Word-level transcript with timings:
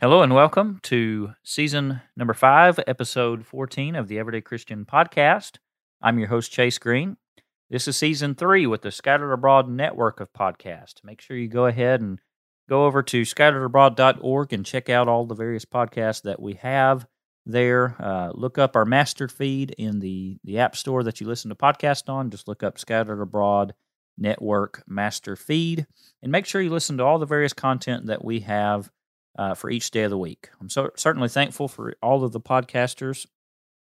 Hello 0.00 0.22
and 0.22 0.32
welcome 0.32 0.78
to 0.84 1.32
season 1.42 2.02
number 2.16 2.32
five, 2.32 2.78
episode 2.86 3.44
14 3.44 3.96
of 3.96 4.06
the 4.06 4.20
Everyday 4.20 4.40
Christian 4.40 4.84
Podcast. 4.84 5.56
I'm 6.00 6.20
your 6.20 6.28
host, 6.28 6.52
Chase 6.52 6.78
Green. 6.78 7.16
This 7.68 7.88
is 7.88 7.96
season 7.96 8.36
three 8.36 8.64
with 8.64 8.82
the 8.82 8.92
Scattered 8.92 9.32
Abroad 9.32 9.68
network 9.68 10.20
of 10.20 10.32
podcasts. 10.32 11.02
Make 11.02 11.20
sure 11.20 11.36
you 11.36 11.48
go 11.48 11.66
ahead 11.66 12.00
and 12.00 12.20
go 12.68 12.84
over 12.84 13.02
to 13.02 13.22
scatteredabroad.org 13.22 14.52
and 14.52 14.64
check 14.64 14.88
out 14.88 15.08
all 15.08 15.26
the 15.26 15.34
various 15.34 15.64
podcasts 15.64 16.22
that 16.22 16.40
we 16.40 16.54
have 16.54 17.04
there. 17.44 17.96
Uh, 17.98 18.30
look 18.32 18.56
up 18.56 18.76
our 18.76 18.84
master 18.84 19.26
feed 19.26 19.74
in 19.78 19.98
the, 19.98 20.38
the 20.44 20.60
app 20.60 20.76
store 20.76 21.02
that 21.02 21.20
you 21.20 21.26
listen 21.26 21.48
to 21.48 21.56
podcasts 21.56 22.08
on. 22.08 22.30
Just 22.30 22.46
look 22.46 22.62
up 22.62 22.78
Scattered 22.78 23.20
Abroad 23.20 23.74
Network 24.16 24.84
Master 24.86 25.34
Feed 25.34 25.88
and 26.22 26.30
make 26.30 26.46
sure 26.46 26.60
you 26.62 26.70
listen 26.70 26.98
to 26.98 27.04
all 27.04 27.18
the 27.18 27.26
various 27.26 27.52
content 27.52 28.06
that 28.06 28.24
we 28.24 28.40
have 28.40 28.92
uh, 29.38 29.54
for 29.54 29.70
each 29.70 29.90
day 29.92 30.02
of 30.02 30.10
the 30.10 30.18
week. 30.18 30.50
I'm 30.60 30.68
so 30.68 30.90
certainly 30.96 31.28
thankful 31.28 31.68
for 31.68 31.94
all 32.02 32.24
of 32.24 32.32
the 32.32 32.40
podcasters 32.40 33.24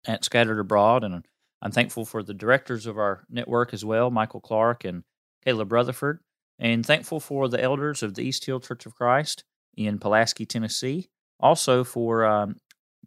at 0.06 0.24
Scattered 0.24 0.60
Abroad, 0.60 1.02
and 1.04 1.26
I'm 1.60 1.72
thankful 1.72 2.04
for 2.06 2.22
the 2.22 2.32
directors 2.32 2.86
of 2.86 2.96
our 2.96 3.24
network 3.28 3.74
as 3.74 3.84
well, 3.84 4.10
Michael 4.10 4.40
Clark 4.40 4.84
and 4.84 5.02
Caleb 5.44 5.72
Rutherford, 5.72 6.20
and 6.58 6.86
thankful 6.86 7.18
for 7.18 7.48
the 7.48 7.60
elders 7.60 8.02
of 8.02 8.14
the 8.14 8.22
East 8.22 8.46
Hill 8.46 8.60
Church 8.60 8.86
of 8.86 8.94
Christ 8.94 9.44
in 9.76 9.98
Pulaski, 9.98 10.46
Tennessee, 10.46 11.10
also 11.40 11.82
for 11.82 12.24
um, 12.24 12.56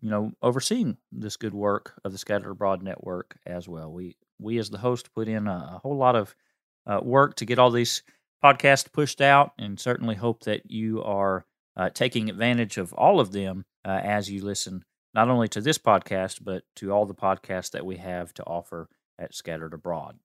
you 0.01 0.09
know 0.09 0.33
overseeing 0.41 0.97
this 1.13 1.37
good 1.37 1.53
work 1.53 1.93
of 2.03 2.11
the 2.11 2.17
Scattered 2.17 2.51
Abroad 2.51 2.83
network 2.83 3.37
as 3.45 3.69
well. 3.69 3.91
We 3.91 4.17
we 4.37 4.57
as 4.57 4.69
the 4.69 4.77
host 4.77 5.13
put 5.13 5.29
in 5.29 5.47
a, 5.47 5.75
a 5.75 5.79
whole 5.81 5.95
lot 5.95 6.17
of 6.17 6.35
uh, 6.85 6.99
work 7.01 7.35
to 7.35 7.45
get 7.45 7.57
all 7.57 7.71
these 7.71 8.03
podcasts 8.43 8.91
pushed 8.91 9.21
out, 9.21 9.53
and 9.57 9.79
certainly 9.79 10.15
hope 10.15 10.43
that 10.43 10.69
you 10.69 11.01
are 11.03 11.45
uh, 11.75 11.89
taking 11.89 12.29
advantage 12.29 12.77
of 12.77 12.93
all 12.93 13.19
of 13.19 13.31
them 13.31 13.65
uh, 13.85 13.99
as 14.03 14.29
you 14.29 14.43
listen 14.43 14.83
not 15.13 15.29
only 15.29 15.47
to 15.47 15.61
this 15.61 15.77
podcast, 15.77 16.39
but 16.43 16.63
to 16.75 16.91
all 16.91 17.05
the 17.05 17.13
podcasts 17.13 17.71
that 17.71 17.85
we 17.85 17.97
have 17.97 18.33
to 18.33 18.43
offer 18.43 18.89
at 19.19 19.33
Scattered 19.33 19.73
Abroad. 19.73 20.17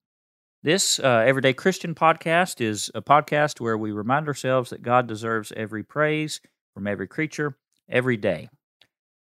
This 0.62 0.98
uh, 0.98 1.24
Everyday 1.26 1.52
Christian 1.52 1.94
podcast 1.94 2.60
is 2.60 2.90
a 2.94 3.02
podcast 3.02 3.60
where 3.60 3.78
we 3.78 3.92
remind 3.92 4.26
ourselves 4.26 4.70
that 4.70 4.82
God 4.82 5.06
deserves 5.06 5.52
every 5.56 5.84
praise 5.84 6.40
from 6.74 6.86
every 6.86 7.06
creature 7.06 7.56
every 7.88 8.16
day. 8.16 8.48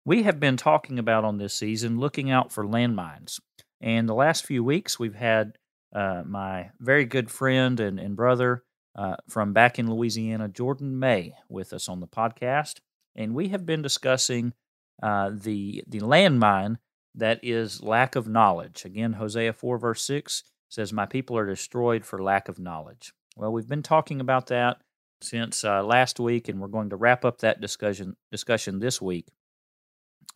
We 0.04 0.24
have 0.24 0.40
been 0.40 0.58
talking 0.58 0.98
about 0.98 1.24
on 1.24 1.38
this 1.38 1.54
season 1.54 2.00
looking 2.00 2.32
out 2.32 2.52
for 2.52 2.66
landmines. 2.66 3.40
And 3.80 4.10
the 4.10 4.16
last 4.16 4.46
few 4.46 4.64
weeks, 4.64 5.00
we've 5.00 5.16
had 5.16 5.58
uh, 5.94 6.24
my 6.26 6.72
very 6.80 7.06
good 7.06 7.30
friend 7.30 7.80
and, 7.80 8.00
and 8.00 8.16
brother, 8.16 8.64
uh, 8.96 9.16
from 9.30 9.54
back 9.54 9.80
in 9.80 9.90
Louisiana, 9.90 10.48
Jordan 10.48 11.00
May, 11.00 11.34
with 11.50 11.74
us 11.74 11.88
on 11.88 12.00
the 12.00 12.08
podcast, 12.08 12.80
and 13.16 13.34
we 13.34 13.50
have 13.50 13.66
been 13.66 13.82
discussing 13.82 14.54
uh, 15.02 15.32
the 15.34 15.84
the 15.88 16.00
landmine 16.00 16.78
that 17.16 17.40
is 17.44 17.82
lack 17.82 18.16
of 18.16 18.28
knowledge. 18.28 18.86
Again, 18.86 19.14
Hosea 19.14 19.54
four 19.54 19.78
verse 19.78 20.02
six 20.02 20.44
says, 20.70 20.94
"My 20.94 21.06
people 21.06 21.38
are 21.38 21.46
destroyed 21.46 22.06
for 22.06 22.22
lack 22.22 22.50
of 22.50 22.60
knowledge." 22.60 23.14
Well, 23.36 23.52
we've 23.52 23.68
been 23.68 23.84
talking 23.84 24.20
about 24.20 24.48
that 24.48 24.78
since 25.22 25.64
uh, 25.64 25.84
last 25.84 26.20
week, 26.20 26.50
and 26.50 26.60
we're 26.60 26.68
going 26.68 26.90
to 26.90 26.98
wrap 26.98 27.24
up 27.24 27.40
that 27.40 27.62
discussion 27.62 28.16
discussion 28.32 28.80
this 28.80 29.02
week. 29.02 29.28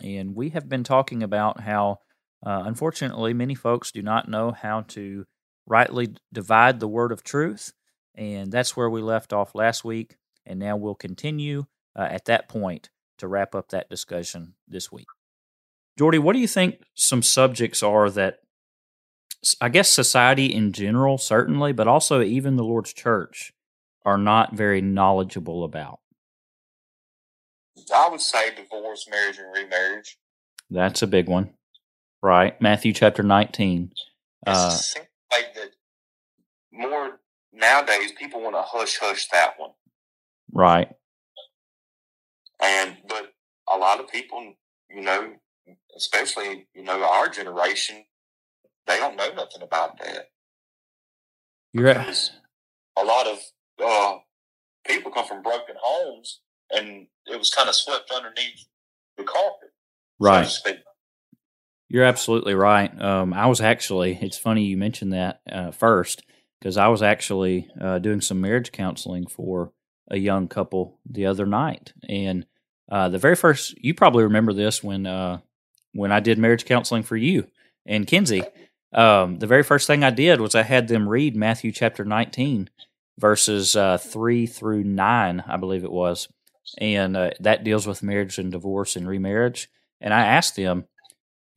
And 0.02 0.36
we 0.36 0.50
have 0.50 0.67
been 0.67 0.84
talking 0.84 1.23
about 1.23 1.62
how, 1.62 2.00
uh, 2.45 2.64
unfortunately, 2.66 3.34
many 3.34 3.56
folks 3.56 3.92
do 3.92 4.02
not 4.02 4.28
know 4.28 4.52
how 4.52 4.81
to 4.90 5.25
rightly 5.66 6.16
divide 6.34 6.80
the 6.80 6.88
word 6.88 7.12
of 7.12 7.23
truth 7.23 7.72
and 8.16 8.52
that's 8.52 8.76
where 8.76 8.90
we 8.90 9.02
left 9.02 9.34
off 9.34 9.56
last 9.56 9.84
week. 9.84 10.16
And 10.46 10.60
now 10.60 10.78
we'll 10.78 10.96
continue 10.96 11.66
uh, 11.96 12.08
at 12.10 12.26
that 12.26 12.48
point 12.48 12.90
to 13.18 13.28
wrap 13.28 13.56
up 13.56 13.70
that 13.70 13.90
discussion 13.90 14.54
this 14.68 14.92
week. 14.92 15.08
Jordy, 15.98 16.20
what 16.20 16.34
do 16.34 16.40
you 16.40 16.48
think 16.48 16.82
some 16.94 17.24
subjects 17.24 17.82
are 17.82 18.10
that 18.10 18.40
I 19.62 19.70
guess 19.70 19.90
society 19.90 20.54
in 20.54 20.74
general, 20.74 21.18
certainly, 21.18 21.72
but 21.72 21.88
also 21.88 22.22
even 22.22 22.56
the 22.56 22.64
Lord's 22.64 22.94
church 22.94 23.54
are 24.06 24.18
not 24.18 24.54
very 24.54 24.81
knowledgeable 24.81 25.64
about? 25.64 26.00
I 27.94 28.09
would 28.09 28.22
say 28.22 28.54
divorce, 28.56 29.08
marriage, 29.09 29.38
and 29.38 29.54
remarriage. 29.54 30.18
That's 30.70 31.02
a 31.02 31.08
big 31.08 31.30
one, 31.30 31.52
right? 32.22 32.59
Matthew 32.62 32.94
chapter 32.94 33.24
19. 33.24 33.92
Uh, 34.46 34.78
like 35.31 35.54
that 35.56 35.72
more 36.72 37.20
nowadays 37.56 38.12
people 38.18 38.42
want 38.42 38.56
to 38.56 38.62
hush 38.62 38.98
hush 39.00 39.28
that 39.30 39.54
one. 39.58 39.72
Right. 40.52 40.90
And 42.62 42.98
but 43.08 43.34
a 43.72 43.78
lot 43.78 44.00
of 44.00 44.10
people, 44.10 44.54
you 44.90 45.02
know, 45.02 45.34
especially 45.98 46.68
you 46.74 46.84
know 46.84 47.04
our 47.04 47.30
generation, 47.30 48.06
they 48.88 48.98
don't 48.98 49.16
know 49.16 49.34
nothing 49.34 49.62
about 49.62 50.00
that. 50.00 50.30
You're 51.74 51.86
right. 51.94 52.32
A 52.98 53.04
lot 53.04 53.28
of 53.28 53.40
uh, 53.84 54.18
people 54.88 55.12
come 55.12 55.26
from 55.26 55.42
broken 55.42 55.76
homes, 55.82 56.40
and 56.72 57.08
it 57.26 57.38
was 57.38 57.50
kind 57.50 57.68
of 57.68 57.76
swept 57.76 58.12
underneath 58.12 58.66
the 59.18 59.24
carpet. 59.24 59.70
Right. 60.20 60.48
So 60.48 60.72
You're 61.90 62.06
absolutely 62.06 62.54
right. 62.54 63.02
Um, 63.02 63.34
I 63.34 63.48
was 63.48 63.60
actually. 63.60 64.18
It's 64.22 64.38
funny 64.38 64.64
you 64.64 64.78
mentioned 64.78 65.12
that 65.12 65.42
uh, 65.52 65.72
first 65.72 66.24
because 66.66 66.78
I 66.78 66.88
was 66.88 67.03
actually 67.03 67.70
uh, 67.80 68.00
doing 68.00 68.22
some 68.22 68.42
marriage 68.42 68.72
counseling 68.72 69.28
for 69.28 69.72
a 70.09 70.18
young 70.18 70.48
couple 70.48 70.98
the 71.08 71.28
other 71.28 71.46
night, 71.46 71.94
and 72.09 72.48
uh, 72.92 73.08
the 73.08 73.20
very 73.20 73.36
first 73.36 73.78
you 73.84 73.94
probably 73.94 74.24
remember 74.24 74.52
this 74.52 74.84
when 74.84 75.06
uh, 75.06 75.42
when 75.94 76.12
I 76.12 76.22
did 76.22 76.40
marriage 76.40 76.66
counseling 76.66 77.04
for 77.04 77.16
you 77.16 77.46
and 77.86 78.08
Kinsey. 78.08 78.42
Um, 78.94 79.38
the 79.38 79.46
very 79.46 79.62
first 79.62 79.86
thing 79.86 80.04
I 80.04 80.09
did 80.09 80.42
was 80.42 80.56
I 80.56 80.64
had 80.64 80.88
them 80.88 81.08
read 81.08 81.36
Matthew 81.36 81.72
chapter 81.72 82.04
19, 82.04 82.72
verses 83.20 83.75
uh, 83.75 83.98
3 83.98 84.48
through 84.48 84.86
9, 84.86 85.44
I 85.46 85.58
believe 85.58 85.84
it 85.84 85.92
was. 85.92 86.30
And 86.78 87.18
uh, 87.18 87.31
that 87.42 87.66
deals 87.66 87.86
with 87.86 88.02
marriage 88.02 88.40
and 88.40 88.54
divorce 88.54 88.96
and 88.96 89.06
remarriage. 89.08 89.70
And 90.00 90.14
I 90.14 90.25
asked 90.25 90.56
them, 90.56 90.86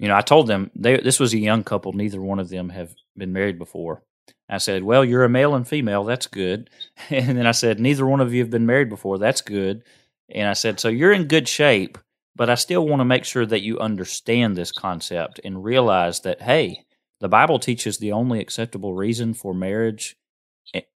you 0.01 0.09
know, 0.09 0.17
I 0.17 0.21
told 0.21 0.49
them 0.49 0.73
they, 0.75 0.99
this 1.01 1.21
was 1.21 1.33
a 1.33 1.39
young 1.39 1.63
couple. 1.63 1.93
Neither 1.93 2.21
one 2.21 2.41
of 2.41 2.49
them 2.49 2.71
have 2.71 2.93
been 3.17 3.33
married 3.33 3.59
before. 3.59 4.03
I 4.49 4.59
said, 4.59 4.83
Well, 4.83 5.05
you're 5.05 5.25
a 5.25 5.29
male 5.29 5.55
and 5.55 5.67
female. 5.67 6.05
That's 6.05 6.27
good. 6.27 6.71
And 7.11 7.39
then 7.39 7.47
I 7.47 7.53
said, 7.53 7.81
Neither 7.81 8.07
one 8.07 8.21
of 8.21 8.33
you 8.33 8.41
have 8.41 8.51
been 8.51 8.67
married 8.67 8.89
before. 8.89 9.19
That's 9.19 9.41
good. 9.41 9.83
And 10.29 10.49
I 10.49 10.53
said, 10.53 10.81
So 10.81 10.89
you're 10.89 11.13
in 11.13 11.25
good 11.25 11.49
shape, 11.49 11.99
but 12.37 12.51
I 12.51 12.55
still 12.55 12.87
want 12.87 13.01
to 13.01 13.05
make 13.05 13.25
sure 13.25 13.47
that 13.47 13.63
you 13.63 13.79
understand 13.79 14.57
this 14.57 14.73
concept 14.73 15.41
and 15.45 15.65
realize 15.65 16.21
that, 16.21 16.43
hey, 16.43 16.85
the 17.21 17.29
Bible 17.29 17.59
teaches 17.59 17.99
the 17.99 18.13
only 18.13 18.41
acceptable 18.41 18.95
reason 18.95 19.35
for 19.35 19.53
marriage 19.53 20.17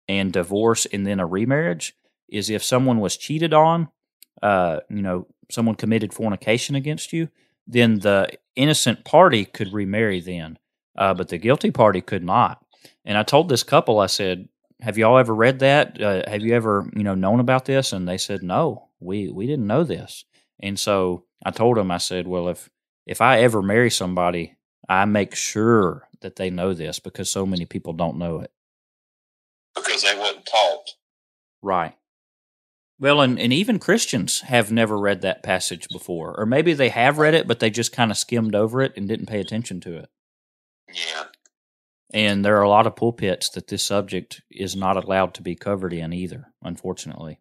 and 0.09 0.33
divorce 0.33 0.87
and 0.87 1.07
then 1.07 1.21
a 1.21 1.27
remarriage 1.27 1.95
is 2.29 2.51
if 2.51 2.63
someone 2.63 3.01
was 3.01 3.17
cheated 3.17 3.53
on, 3.53 3.89
uh, 4.43 4.81
you 4.89 5.03
know, 5.03 5.27
someone 5.51 5.75
committed 5.75 6.13
fornication 6.13 6.75
against 6.75 7.13
you, 7.13 7.29
then 7.67 8.01
the 8.01 8.29
innocent 8.57 9.05
party 9.05 9.45
could 9.45 9.73
remarry 9.73 10.21
then, 10.21 10.59
uh, 10.97 11.15
but 11.15 11.29
the 11.29 11.39
guilty 11.39 11.71
party 11.71 12.01
could 12.01 12.25
not. 12.25 12.62
And 13.05 13.19
I 13.19 13.23
told 13.23 13.49
this 13.49 13.63
couple, 13.63 13.99
I 14.01 14.07
said, 14.07 14.49
"Have 14.81 14.99
y'all 14.99 15.19
ever 15.19 15.35
read 15.35 15.61
that? 15.61 16.01
Uh, 16.01 16.29
have 16.29 16.43
you 16.43 16.55
ever, 16.55 16.89
you 16.95 17.03
know, 17.03 17.15
known 17.15 17.41
about 17.41 17.65
this?" 17.65 17.93
And 17.93 18.09
they 18.09 18.19
said, 18.19 18.43
"No, 18.43 18.89
we 19.01 19.29
we 19.31 19.47
didn't 19.47 19.67
know 19.67 19.85
this." 19.85 20.25
And 20.61 20.79
so 20.79 21.25
I 21.45 21.51
told 21.51 21.77
them, 21.77 21.91
I 21.91 21.99
said, 21.99 22.27
"Well, 22.27 22.49
if 22.49 22.71
if 23.07 23.21
I 23.21 23.41
ever 23.41 23.63
marry 23.63 23.91
somebody, 23.91 24.57
I 24.89 25.05
make 25.05 25.35
sure 25.35 26.09
that 26.21 26.37
they 26.37 26.51
know 26.51 26.75
this 26.75 26.99
because 27.01 27.31
so 27.31 27.45
many 27.47 27.65
people 27.67 27.93
don't 27.93 28.19
know 28.19 28.41
it 28.41 28.53
because 29.75 30.03
they 30.03 30.17
wasn't 30.19 30.47
taught." 30.47 30.91
Right. 31.63 31.95
Well, 32.99 33.21
and, 33.21 33.39
and 33.39 33.53
even 33.53 33.81
Christians 33.81 34.43
have 34.43 34.71
never 34.71 34.97
read 34.97 35.23
that 35.23 35.43
passage 35.43 35.89
before. 35.89 36.39
Or 36.39 36.47
maybe 36.47 36.73
they 36.73 36.89
have 36.91 37.19
read 37.19 37.35
it, 37.35 37.49
but 37.49 37.59
they 37.59 37.71
just 37.71 37.93
kind 37.93 38.13
of 38.13 38.17
skimmed 38.17 38.55
over 38.55 38.81
it 38.81 38.93
and 38.97 39.09
didn't 39.09 39.27
pay 39.27 39.41
attention 39.41 39.81
to 39.81 39.97
it. 39.99 40.09
Yeah. 40.93 41.25
And 42.13 42.45
there 42.45 42.57
are 42.59 42.63
a 42.63 42.69
lot 42.69 42.87
of 42.87 42.97
pulpits 42.97 43.49
that 43.51 43.69
this 43.69 43.83
subject 43.83 44.43
is 44.51 44.77
not 44.77 45.03
allowed 45.03 45.33
to 45.35 45.43
be 45.43 45.55
covered 45.55 45.95
in 45.95 46.13
either, 46.13 46.53
unfortunately. 46.63 47.41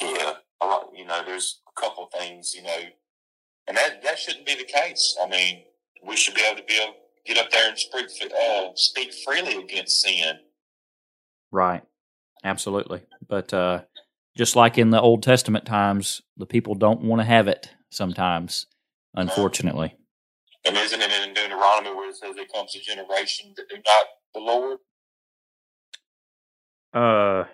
Yeah, 0.00 0.34
a 0.60 0.66
lot. 0.66 0.90
You 0.94 1.04
know, 1.04 1.22
there's 1.26 1.60
a 1.68 1.80
couple 1.80 2.08
things, 2.16 2.54
you 2.54 2.62
know, 2.62 2.78
and 3.66 3.76
that 3.76 4.02
that 4.04 4.18
shouldn't 4.18 4.46
be 4.46 4.54
the 4.54 4.64
case. 4.64 5.16
I 5.20 5.28
mean, 5.28 5.64
we 6.06 6.16
should 6.16 6.34
be 6.34 6.42
able 6.42 6.60
to 6.60 6.64
be 6.64 6.78
able 6.80 6.92
to 6.92 6.98
get 7.34 7.44
up 7.44 7.50
there 7.50 7.68
and 7.68 7.78
speak 7.78 8.06
uh, 8.32 8.68
speak 8.74 9.12
freely 9.24 9.56
against 9.56 10.02
sin. 10.02 10.38
Right. 11.50 11.82
Absolutely. 12.44 13.02
But 13.26 13.52
uh, 13.52 13.82
just 14.36 14.54
like 14.54 14.78
in 14.78 14.90
the 14.90 15.00
Old 15.00 15.22
Testament 15.22 15.66
times, 15.66 16.22
the 16.36 16.46
people 16.46 16.74
don't 16.74 17.02
want 17.02 17.20
to 17.20 17.24
have 17.24 17.48
it 17.48 17.70
sometimes, 17.90 18.66
unfortunately. 19.14 19.96
And 20.66 20.76
isn't 20.76 21.00
it 21.00 21.28
in 21.28 21.34
Deuteronomy 21.34 21.94
where 21.94 22.10
it 22.10 22.16
says 22.16 22.34
there 22.36 22.44
comes 22.52 22.74
a 22.74 22.80
generation 22.80 23.54
that 23.56 23.68
do 23.68 23.76
not 23.76 24.06
the 24.34 24.40
Lord? 24.40 24.78
Uh, 26.92 27.44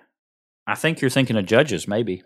I 0.67 0.75
think 0.75 1.01
you're 1.01 1.11
thinking 1.11 1.37
of 1.37 1.47
Judges, 1.47 1.87
maybe. 1.87 2.23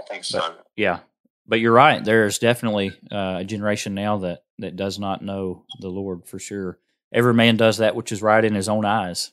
I 0.00 0.02
think 0.04 0.24
so. 0.24 0.54
Yeah, 0.76 1.00
but 1.46 1.60
you're 1.60 1.72
right. 1.72 2.04
There's 2.04 2.38
definitely 2.38 2.92
uh, 3.10 3.36
a 3.38 3.44
generation 3.44 3.94
now 3.94 4.18
that 4.18 4.40
that 4.58 4.76
does 4.76 4.98
not 4.98 5.22
know 5.22 5.64
the 5.80 5.88
Lord 5.88 6.26
for 6.26 6.38
sure. 6.38 6.78
Every 7.12 7.34
man 7.34 7.56
does 7.56 7.78
that 7.78 7.94
which 7.94 8.12
is 8.12 8.22
right 8.22 8.44
in 8.44 8.54
his 8.54 8.68
own 8.68 8.84
eyes. 8.84 9.32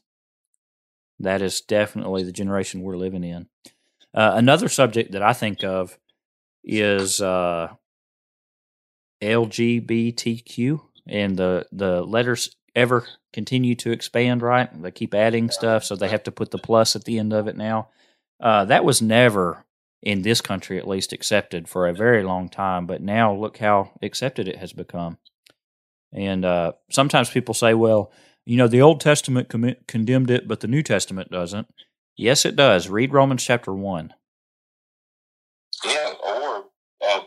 That 1.19 1.41
is 1.41 1.61
definitely 1.61 2.23
the 2.23 2.31
generation 2.31 2.81
we're 2.81 2.97
living 2.97 3.23
in. 3.23 3.47
Uh, 4.13 4.33
another 4.35 4.69
subject 4.69 5.11
that 5.13 5.23
I 5.23 5.33
think 5.33 5.63
of 5.63 5.97
is 6.63 7.21
uh, 7.21 7.69
LGBTQ, 9.23 10.81
and 11.07 11.37
the 11.37 11.65
the 11.71 12.03
letters 12.03 12.55
ever 12.75 13.07
continue 13.31 13.75
to 13.75 13.91
expand. 13.91 14.41
Right, 14.41 14.69
they 14.81 14.91
keep 14.91 15.13
adding 15.13 15.49
stuff, 15.49 15.83
so 15.83 15.95
they 15.95 16.09
have 16.09 16.23
to 16.23 16.31
put 16.31 16.51
the 16.51 16.57
plus 16.57 16.95
at 16.95 17.05
the 17.05 17.19
end 17.19 17.33
of 17.33 17.47
it 17.47 17.57
now. 17.57 17.89
Uh, 18.39 18.65
that 18.65 18.83
was 18.85 19.01
never 19.01 19.65
in 20.01 20.21
this 20.21 20.41
country, 20.41 20.77
at 20.77 20.87
least, 20.87 21.13
accepted 21.13 21.69
for 21.69 21.87
a 21.87 21.93
very 21.93 22.23
long 22.23 22.49
time. 22.49 22.85
But 22.85 23.01
now, 23.01 23.33
look 23.33 23.57
how 23.57 23.91
accepted 24.01 24.47
it 24.47 24.57
has 24.57 24.73
become. 24.73 25.17
And 26.11 26.43
uh, 26.43 26.73
sometimes 26.91 27.29
people 27.29 27.53
say, 27.53 27.73
"Well, 27.73 28.11
you 28.45 28.57
know, 28.57 28.67
the 28.67 28.81
Old 28.81 28.99
Testament 28.99 29.49
com- 29.49 29.75
condemned 29.87 30.29
it, 30.29 30.47
but 30.47 30.59
the 30.59 30.67
New 30.67 30.83
Testament 30.83 31.31
doesn't." 31.31 31.67
Yes, 32.15 32.45
it 32.45 32.55
does. 32.55 32.89
Read 32.89 33.13
Romans 33.13 33.43
chapter 33.43 33.73
one. 33.73 34.13
Yeah, 35.83 36.13
or 36.23 36.65
uh, 37.03 37.19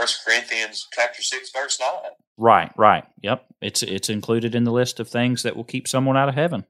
First 0.00 0.24
Corinthians 0.24 0.88
chapter 0.94 1.20
six, 1.20 1.50
verse 1.50 1.78
nine. 1.78 2.12
Right, 2.38 2.72
right. 2.74 3.04
Yep, 3.22 3.44
it's 3.60 3.82
it's 3.82 4.08
included 4.08 4.54
in 4.54 4.64
the 4.64 4.72
list 4.72 4.98
of 4.98 5.08
things 5.08 5.42
that 5.42 5.54
will 5.54 5.64
keep 5.64 5.86
someone 5.86 6.16
out 6.16 6.28
of 6.28 6.34
heaven. 6.34 6.64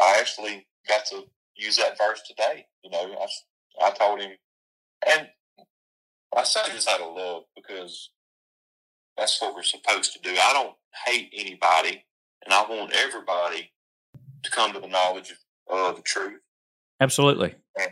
I 0.00 0.18
actually 0.20 0.68
got 0.86 1.04
to 1.06 1.24
use 1.56 1.76
that 1.78 1.98
verse 1.98 2.22
today. 2.28 2.66
You 2.84 2.90
know, 2.90 3.16
I, 3.20 3.86
I 3.86 3.90
told 3.90 4.20
him, 4.20 4.30
and 5.04 5.28
I 6.36 6.44
say 6.44 6.60
this 6.72 6.86
out 6.86 7.00
of 7.00 7.16
love 7.16 7.42
because 7.56 8.10
that's 9.16 9.42
what 9.42 9.56
we're 9.56 9.64
supposed 9.64 10.12
to 10.12 10.20
do. 10.20 10.30
I 10.30 10.52
don't 10.52 10.76
hate 11.06 11.30
anybody, 11.36 12.04
and 12.44 12.54
I 12.54 12.62
want 12.70 12.92
everybody 12.94 13.72
to 14.44 14.50
come 14.52 14.72
to 14.74 14.80
the 14.80 14.86
knowledge 14.86 15.34
of 15.68 15.96
the 15.96 16.02
truth. 16.02 16.40
Absolutely. 17.00 17.56
And, 17.76 17.90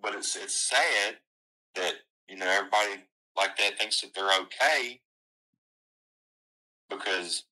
but 0.00 0.14
it's 0.14 0.36
it's 0.36 0.56
sad 0.56 1.16
that 1.74 1.96
you 2.30 2.38
know 2.38 2.48
everybody 2.48 3.02
like 3.36 3.56
that 3.58 3.78
thinks 3.78 4.00
that 4.00 4.14
they're 4.14 4.40
okay 4.42 5.00
because 6.88 7.44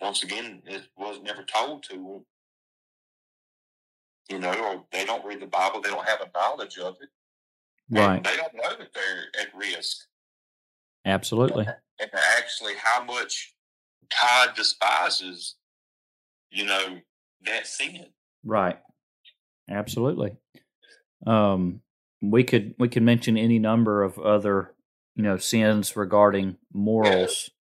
once 0.00 0.22
again 0.22 0.62
it 0.66 0.82
was 0.96 1.20
never 1.22 1.42
told 1.42 1.82
to 1.84 1.94
them. 1.94 2.24
You 4.28 4.38
know, 4.38 4.52
or 4.52 4.84
they 4.92 5.04
don't 5.04 5.24
read 5.24 5.40
the 5.40 5.46
Bible, 5.46 5.80
they 5.80 5.90
don't 5.90 6.08
have 6.08 6.20
a 6.20 6.30
knowledge 6.38 6.78
of 6.78 6.96
it. 7.00 7.08
Right. 7.90 8.22
They 8.22 8.36
don't 8.36 8.54
know 8.54 8.76
that 8.78 8.94
they're 8.94 9.42
at 9.42 9.54
risk. 9.54 10.06
Absolutely. 11.04 11.66
And 12.00 12.10
actually 12.36 12.72
how 12.82 13.04
much 13.04 13.54
God 14.20 14.56
despises, 14.56 15.54
you 16.50 16.64
know, 16.64 16.98
that 17.44 17.68
sin. 17.68 18.06
Right. 18.44 18.76
Absolutely. 19.70 20.36
Um, 21.24 21.80
we 22.20 22.42
could 22.42 22.74
we 22.78 22.88
could 22.88 23.04
mention 23.04 23.36
any 23.36 23.60
number 23.60 24.02
of 24.02 24.18
other 24.18 24.74
you 25.14 25.22
know 25.22 25.36
sins 25.36 25.96
regarding 25.96 26.56
morals. 26.72 27.50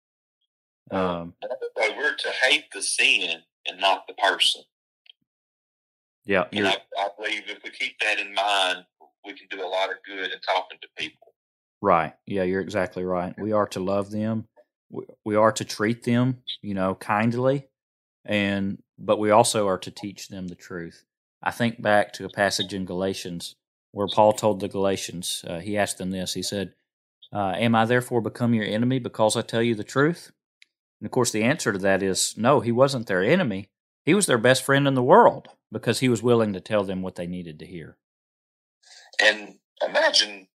Um, 0.92 1.34
So 1.42 1.96
we're 1.98 2.16
to 2.16 2.30
hate 2.44 2.66
the 2.74 2.82
sin 2.82 3.42
and 3.68 3.80
not 3.80 4.08
the 4.08 4.14
person. 4.16 4.64
yeah, 6.26 6.46
And 6.52 6.68
I, 6.68 6.78
I 6.98 7.10
believe 7.18 7.44
if 7.48 7.60
we 7.64 7.70
keep 7.70 8.00
that 8.00 8.20
in 8.20 8.34
mind, 8.34 8.86
we 9.24 9.34
can 9.34 9.48
do 9.50 9.64
a 9.64 9.68
lot 9.68 9.90
of 9.90 9.98
good 10.06 10.32
in 10.32 10.40
talking 10.40 10.80
to 10.82 10.88
people. 10.98 11.34
right. 11.82 12.14
Yeah, 12.26 12.44
you're 12.44 12.62
exactly 12.62 13.04
right. 13.04 13.38
We 13.38 13.52
are 13.52 13.68
to 13.68 13.80
love 13.80 14.10
them. 14.12 14.48
We, 14.90 15.06
we 15.26 15.36
are 15.36 15.52
to 15.52 15.64
treat 15.66 16.04
them, 16.04 16.40
you 16.64 16.74
know, 16.74 16.96
kindly, 16.96 17.68
and 18.26 18.82
but 18.98 19.20
we 19.20 19.30
also 19.30 19.68
are 19.68 19.78
to 19.80 19.92
teach 19.92 20.28
them 20.30 20.48
the 20.48 20.56
truth. 20.56 21.06
I 21.44 21.52
think 21.52 21.82
back 21.82 22.14
to 22.14 22.26
a 22.26 22.30
passage 22.30 22.74
in 22.74 22.86
Galatians 22.86 23.56
where 23.92 24.08
Paul 24.08 24.34
told 24.34 24.60
the 24.60 24.68
Galatians, 24.68 25.46
uh, 25.48 25.60
he 25.60 25.78
asked 25.78 26.00
them 26.00 26.12
this. 26.12 26.34
He 26.34 26.42
said, 26.44 26.74
uh, 27.34 27.54
"Am 27.58 27.76
I 27.76 27.86
therefore 27.86 28.22
become 28.22 28.54
your 28.54 28.66
enemy 28.66 29.00
because 29.00 29.36
I 29.36 29.42
tell 29.42 29.62
you 29.62 29.76
the 29.76 29.84
truth?" 29.84 30.32
And 31.00 31.06
of 31.06 31.12
course, 31.12 31.32
the 31.32 31.44
answer 31.44 31.72
to 31.72 31.80
that 31.80 32.04
is 32.04 32.36
no. 32.38 32.60
He 32.60 32.72
wasn't 32.72 33.08
their 33.08 33.24
enemy. 33.24 33.70
He 34.06 34.14
was 34.14 34.26
their 34.26 34.38
best 34.38 34.64
friend 34.64 34.88
in 34.88 34.96
the 34.96 35.04
world 35.04 35.50
because 35.72 36.00
he 36.00 36.10
was 36.10 36.24
willing 36.24 36.54
to 36.54 36.60
tell 36.60 36.84
them 36.84 37.02
what 37.02 37.16
they 37.16 37.28
needed 37.28 37.60
to 37.60 37.66
hear. 37.66 37.98
And 39.22 39.56
imagine 39.86 40.48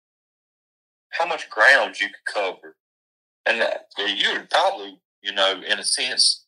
how 1.11 1.27
much 1.27 1.51
ground 1.51 2.01
you 2.01 2.09
could 2.09 2.35
cover. 2.35 2.77
And 3.47 3.63
you 3.99 4.33
would 4.33 4.51
probably, 4.51 5.01
you 5.23 5.33
know, 5.33 5.63
in 5.67 5.79
a 5.79 5.85
sense, 5.85 6.47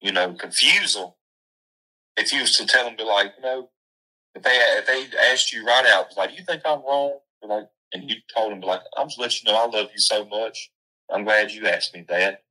you 0.00 0.12
know, 0.12 0.32
confuse 0.32 0.94
them 0.94 1.12
if 2.16 2.32
you 2.32 2.40
was 2.40 2.56
to 2.56 2.66
tell 2.66 2.84
them, 2.84 2.96
be 2.96 3.04
like, 3.04 3.34
you 3.36 3.42
know, 3.42 3.68
if 4.34 4.42
they 4.42 4.50
if 4.50 4.86
they 4.86 5.18
asked 5.30 5.52
you 5.52 5.64
right 5.64 5.86
out, 5.86 6.16
like, 6.16 6.36
you 6.36 6.44
think 6.44 6.62
I'm 6.64 6.80
wrong? 6.80 7.18
Like, 7.42 7.68
and 7.92 8.10
you 8.10 8.16
told 8.34 8.52
them, 8.52 8.60
like, 8.60 8.80
I'm 8.96 9.08
just 9.08 9.18
letting 9.18 9.38
you 9.44 9.52
know 9.52 9.58
I 9.58 9.66
love 9.66 9.88
you 9.92 9.98
so 10.00 10.24
much. 10.26 10.70
I'm 11.10 11.24
glad 11.24 11.52
you 11.52 11.66
asked 11.66 11.94
me 11.94 12.04
that. 12.08 12.42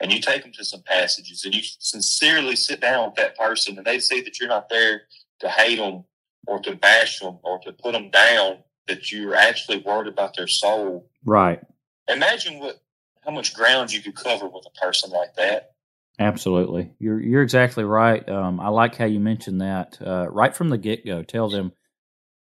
And 0.00 0.12
you 0.12 0.20
take 0.20 0.42
them 0.42 0.52
to 0.52 0.64
some 0.64 0.82
passages 0.82 1.44
and 1.44 1.54
you 1.54 1.62
sincerely 1.62 2.56
sit 2.56 2.80
down 2.80 3.06
with 3.06 3.14
that 3.16 3.36
person 3.36 3.78
and 3.78 3.86
they 3.86 4.00
see 4.00 4.20
that 4.22 4.40
you're 4.40 4.48
not 4.48 4.68
there 4.68 5.02
to 5.40 5.48
hate 5.48 5.76
them 5.76 6.04
or 6.48 6.58
to 6.60 6.74
bash 6.74 7.20
them 7.20 7.38
or 7.44 7.60
to 7.60 7.72
put 7.72 7.92
them 7.92 8.10
down, 8.10 8.58
that 8.88 9.12
you're 9.12 9.36
actually 9.36 9.78
worried 9.78 10.08
about 10.08 10.36
their 10.36 10.48
soul. 10.48 11.08
Right. 11.24 11.60
Imagine 12.08 12.58
what 12.58 12.80
how 13.24 13.30
much 13.30 13.54
ground 13.54 13.92
you 13.92 14.02
could 14.02 14.16
cover 14.16 14.48
with 14.48 14.66
a 14.66 14.80
person 14.80 15.10
like 15.10 15.34
that. 15.36 15.70
Absolutely, 16.18 16.90
you're 16.98 17.20
you're 17.20 17.42
exactly 17.42 17.84
right. 17.84 18.28
Um, 18.28 18.60
I 18.60 18.68
like 18.68 18.96
how 18.96 19.06
you 19.06 19.20
mentioned 19.20 19.60
that 19.60 19.98
uh, 20.04 20.26
right 20.30 20.54
from 20.54 20.68
the 20.68 20.78
get 20.78 21.06
go. 21.06 21.22
Tell 21.22 21.48
them, 21.48 21.72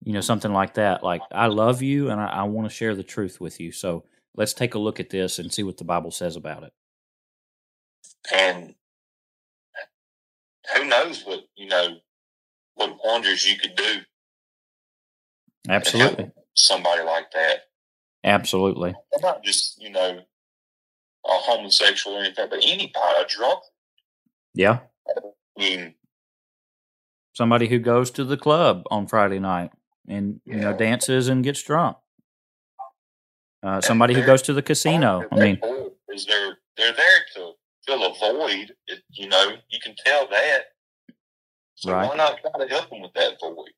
you 0.04 0.14
know, 0.14 0.22
something 0.22 0.54
like 0.54 0.76
that, 0.76 1.04
like 1.04 1.22
I 1.32 1.48
love 1.48 1.82
you 1.82 2.10
and 2.10 2.22
I, 2.22 2.28
I 2.28 2.44
want 2.44 2.70
to 2.70 2.76
share 2.76 2.96
the 2.96 3.04
truth 3.04 3.42
with 3.42 3.60
you. 3.60 3.72
So 3.72 4.06
let's 4.36 4.54
take 4.54 4.76
a 4.76 4.80
look 4.80 5.00
at 5.00 5.10
this 5.10 5.40
and 5.40 5.54
see 5.54 5.64
what 5.64 5.78
the 5.78 5.84
Bible 5.86 6.12
says 6.12 6.36
about 6.36 6.64
it. 6.64 6.74
And 8.34 8.76
who 10.76 10.86
knows 10.86 11.24
what, 11.26 11.42
you 11.56 11.68
know, 11.68 11.98
what 12.76 12.98
wonders 13.04 13.50
you 13.50 13.58
could 13.60 13.76
do 13.76 14.02
Absolutely, 15.70 16.32
somebody 16.56 17.04
like 17.04 17.32
that. 17.34 17.60
absolutely, 18.24 18.96
Not 19.22 19.44
just, 19.44 19.82
you 19.82 19.90
know, 19.92 20.20
a 21.26 21.30
homosexual 21.30 22.18
or 22.18 22.22
anything, 22.22 22.48
but 22.50 22.60
anybody, 22.64 23.22
a 23.22 23.26
drunk. 23.28 23.62
yeah. 24.54 24.80
I 25.10 25.22
mean, 25.60 25.96
Somebody 27.34 27.68
who 27.70 27.80
goes 27.80 28.12
to 28.12 28.26
the 28.26 28.38
club 28.38 28.84
on 28.92 29.08
Friday 29.08 29.40
night 29.40 29.72
and 30.10 30.42
you 30.46 30.56
know 30.56 30.74
dances 30.74 31.28
and 31.30 31.44
gets 31.44 31.62
drunk. 31.64 31.98
Uh, 33.62 33.82
somebody 33.82 34.14
who 34.14 34.24
goes 34.24 34.42
to 34.44 34.54
the 34.54 34.62
casino. 34.62 35.26
I 35.32 35.36
mean, 35.36 35.60
is 36.10 36.26
they're 36.26 36.58
they're 36.78 36.94
there 36.94 37.20
to 37.36 37.52
fill 37.86 38.04
a 38.06 38.14
void. 38.20 38.74
It, 38.88 39.04
you 39.12 39.28
know, 39.28 39.54
you 39.70 39.80
can 39.82 39.96
tell 40.06 40.28
that. 40.30 40.64
So 41.76 41.94
Right. 41.94 42.10
why 42.10 42.16
not 42.16 42.40
try 42.42 42.66
to 42.66 42.74
help 42.74 42.90
them 42.90 43.02
with 43.02 43.14
that 43.14 43.40
void? 43.40 43.72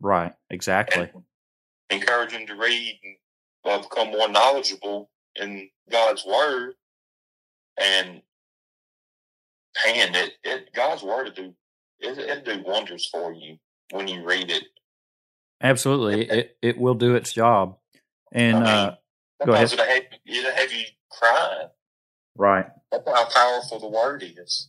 right, 0.00 0.32
exactly. 0.50 1.10
And 1.12 1.24
encourage 1.90 2.32
them 2.32 2.46
to 2.46 2.54
read 2.54 2.98
and 3.04 3.16
uh, 3.64 3.82
become 3.82 4.10
more 4.10 4.28
knowledgeable 4.28 5.10
in 5.36 5.70
God's 5.90 6.24
word. 6.24 6.74
And 7.78 8.22
man, 9.86 10.14
it, 10.14 10.32
it 10.44 10.72
God's 10.74 11.02
word 11.02 11.26
will 11.26 11.32
do 11.32 11.54
it, 12.00 12.18
it'll 12.18 12.56
do 12.56 12.62
wonders 12.66 13.06
for 13.06 13.32
you 13.32 13.58
when 13.90 14.08
you 14.08 14.24
read 14.24 14.50
it. 14.50 14.64
Absolutely, 15.64 16.28
it 16.28 16.56
it 16.62 16.78
will 16.78 16.94
do 16.94 17.14
its 17.14 17.32
job. 17.32 17.78
And 18.32 18.56
I 18.56 18.60
mean, 18.60 18.68
uh, 18.68 18.96
go 19.46 19.52
ahead. 19.54 19.72
It'll 19.72 19.84
have, 19.84 20.02
it'll 20.26 20.52
have 20.52 20.72
you 20.72 20.84
crying. 21.10 21.68
right. 22.36 22.66
That's 22.92 23.08
how 23.08 23.28
powerful 23.28 23.80
the 23.80 23.88
word 23.88 24.22
is. 24.22 24.68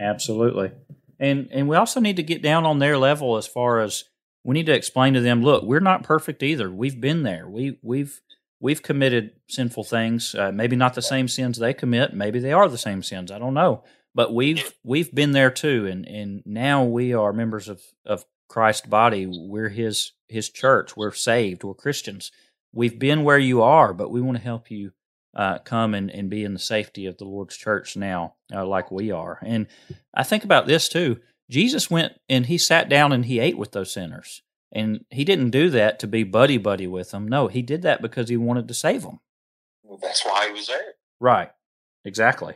Absolutely. 0.00 0.72
And 1.20 1.48
and 1.52 1.68
we 1.68 1.76
also 1.76 2.00
need 2.00 2.16
to 2.16 2.22
get 2.22 2.42
down 2.42 2.64
on 2.64 2.78
their 2.78 2.98
level 2.98 3.36
as 3.36 3.46
far 3.46 3.80
as 3.80 4.04
we 4.44 4.54
need 4.54 4.66
to 4.66 4.74
explain 4.74 5.14
to 5.14 5.20
them, 5.20 5.42
look, 5.42 5.64
we're 5.64 5.80
not 5.80 6.02
perfect 6.02 6.42
either. 6.42 6.70
We've 6.70 7.00
been 7.00 7.22
there. 7.22 7.48
We 7.48 7.78
we've 7.82 8.20
we've 8.60 8.82
committed 8.82 9.32
sinful 9.48 9.84
things. 9.84 10.34
Uh, 10.34 10.52
maybe 10.52 10.76
not 10.76 10.94
the 10.94 11.02
same 11.02 11.28
sins 11.28 11.58
they 11.58 11.74
commit. 11.74 12.14
Maybe 12.14 12.38
they 12.38 12.52
are 12.52 12.68
the 12.68 12.78
same 12.78 13.02
sins. 13.02 13.30
I 13.30 13.38
don't 13.38 13.54
know. 13.54 13.84
But 14.14 14.32
we've 14.32 14.72
we've 14.84 15.14
been 15.14 15.32
there 15.32 15.50
too, 15.50 15.86
and 15.86 16.06
and 16.06 16.42
now 16.44 16.84
we 16.84 17.14
are 17.14 17.32
members 17.32 17.68
of 17.68 17.82
of 18.06 18.24
Christ's 18.48 18.86
body. 18.86 19.26
We're 19.26 19.68
His 19.68 20.12
His 20.28 20.50
church. 20.50 20.96
We're 20.96 21.12
saved. 21.12 21.64
We're 21.64 21.74
Christians. 21.74 22.30
We've 22.72 22.98
been 22.98 23.22
where 23.22 23.38
you 23.38 23.62
are, 23.62 23.92
but 23.92 24.10
we 24.10 24.20
want 24.20 24.36
to 24.36 24.42
help 24.42 24.70
you 24.70 24.92
uh, 25.34 25.58
come 25.58 25.94
and, 25.94 26.10
and 26.10 26.30
be 26.30 26.44
in 26.44 26.52
the 26.52 26.60
safety 26.60 27.06
of 27.06 27.18
the 27.18 27.24
Lord's 27.24 27.56
church 27.56 27.96
now, 27.96 28.34
uh, 28.52 28.66
like 28.66 28.90
we 28.90 29.10
are. 29.10 29.38
And 29.42 29.66
I 30.12 30.22
think 30.22 30.44
about 30.44 30.66
this 30.66 30.88
too. 30.88 31.20
Jesus 31.50 31.90
went 31.90 32.14
and 32.28 32.46
he 32.46 32.58
sat 32.58 32.88
down 32.88 33.12
and 33.12 33.24
he 33.24 33.38
ate 33.38 33.58
with 33.58 33.72
those 33.72 33.92
sinners. 33.92 34.42
And 34.72 35.04
he 35.10 35.24
didn't 35.24 35.50
do 35.50 35.70
that 35.70 36.00
to 36.00 36.08
be 36.08 36.24
buddy 36.24 36.58
buddy 36.58 36.88
with 36.88 37.12
them. 37.12 37.28
No, 37.28 37.46
he 37.46 37.62
did 37.62 37.82
that 37.82 38.02
because 38.02 38.28
he 38.28 38.36
wanted 38.36 38.66
to 38.68 38.74
save 38.74 39.02
them. 39.02 39.20
Well, 39.84 39.98
that's 39.98 40.24
why 40.24 40.48
he 40.48 40.52
was 40.52 40.66
there. 40.66 40.94
Right. 41.20 41.50
Exactly. 42.04 42.54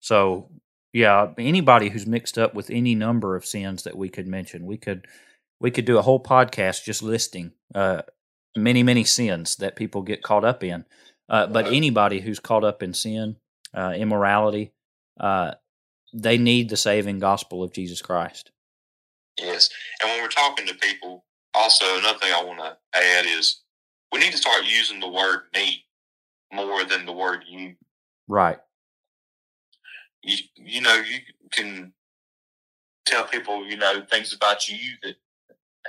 So, 0.00 0.50
yeah, 0.92 1.32
anybody 1.38 1.88
who's 1.88 2.06
mixed 2.06 2.38
up 2.38 2.54
with 2.54 2.70
any 2.70 2.94
number 2.94 3.36
of 3.36 3.46
sins 3.46 3.84
that 3.84 3.96
we 3.96 4.08
could 4.08 4.26
mention, 4.26 4.66
we 4.66 4.76
could 4.76 5.06
we 5.60 5.70
could 5.70 5.84
do 5.84 5.98
a 5.98 6.02
whole 6.02 6.22
podcast 6.22 6.84
just 6.84 7.02
listing 7.02 7.52
uh, 7.74 8.02
many 8.56 8.82
many 8.82 9.04
sins 9.04 9.56
that 9.56 9.76
people 9.76 10.02
get 10.02 10.22
caught 10.22 10.44
up 10.44 10.64
in. 10.64 10.84
Uh, 11.28 11.46
but 11.46 11.68
anybody 11.68 12.20
who's 12.20 12.40
caught 12.40 12.64
up 12.64 12.82
in 12.82 12.92
sin, 12.92 13.36
uh, 13.72 13.92
immorality, 13.96 14.72
uh, 15.20 15.52
they 16.12 16.36
need 16.36 16.68
the 16.68 16.76
saving 16.76 17.20
gospel 17.20 17.62
of 17.62 17.72
Jesus 17.72 18.02
Christ. 18.02 18.50
Yes. 19.38 19.70
And 20.02 20.10
when 20.10 20.22
we're 20.22 20.28
talking 20.28 20.66
to 20.66 20.74
people, 20.74 21.24
also 21.54 21.84
another 21.98 22.18
thing 22.18 22.32
I 22.34 22.42
want 22.42 22.58
to 22.58 22.76
add 22.98 23.26
is 23.26 23.62
we 24.12 24.18
need 24.18 24.32
to 24.32 24.38
start 24.38 24.64
using 24.64 24.98
the 24.98 25.08
word 25.08 25.42
me 25.54 25.84
more 26.52 26.84
than 26.84 27.06
the 27.06 27.12
word 27.12 27.44
you. 27.48 27.74
Right. 28.26 28.58
You, 30.22 30.36
you 30.56 30.80
know, 30.80 30.94
you 30.96 31.18
can 31.50 31.92
tell 33.06 33.24
people, 33.24 33.66
you 33.66 33.76
know, 33.76 34.02
things 34.10 34.32
about 34.34 34.68
you 34.68 34.94
that 35.02 35.16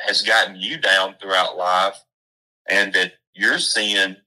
has 0.08 0.22
gotten 0.22 0.56
you 0.56 0.78
down 0.78 1.16
throughout 1.22 1.58
life 1.58 1.98
and 2.70 2.94
that 2.94 3.14
your 3.34 3.60
sin 3.60 4.18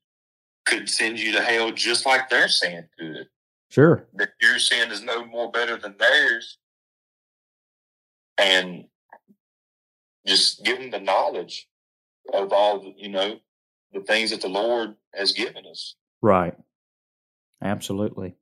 could 0.67 0.89
send 0.89 1.19
you 1.19 1.33
to 1.33 1.43
hell 1.43 1.71
just 1.71 2.07
like 2.07 2.29
their 2.29 2.49
sin 2.49 2.89
could. 2.99 3.29
Sure. 3.71 4.07
that 4.15 4.31
your 4.41 4.61
sin 4.61 4.93
is 4.93 5.03
no 5.03 5.25
more 5.25 5.51
better 5.51 5.77
than 5.77 5.97
theirs 5.99 6.59
and 8.39 8.85
just 10.25 10.65
give 10.65 10.79
them 10.79 10.91
the 10.91 11.01
knowledge 11.01 11.67
of 12.33 12.53
all 12.53 12.79
the, 12.79 12.95
you 12.97 13.09
know 13.09 13.41
the 13.93 14.01
things 14.01 14.31
that 14.31 14.41
the 14.41 14.49
lord 14.49 14.95
has 15.13 15.33
given 15.33 15.67
us 15.67 15.97
Right. 16.25 16.55
Absolutely. 17.63 18.35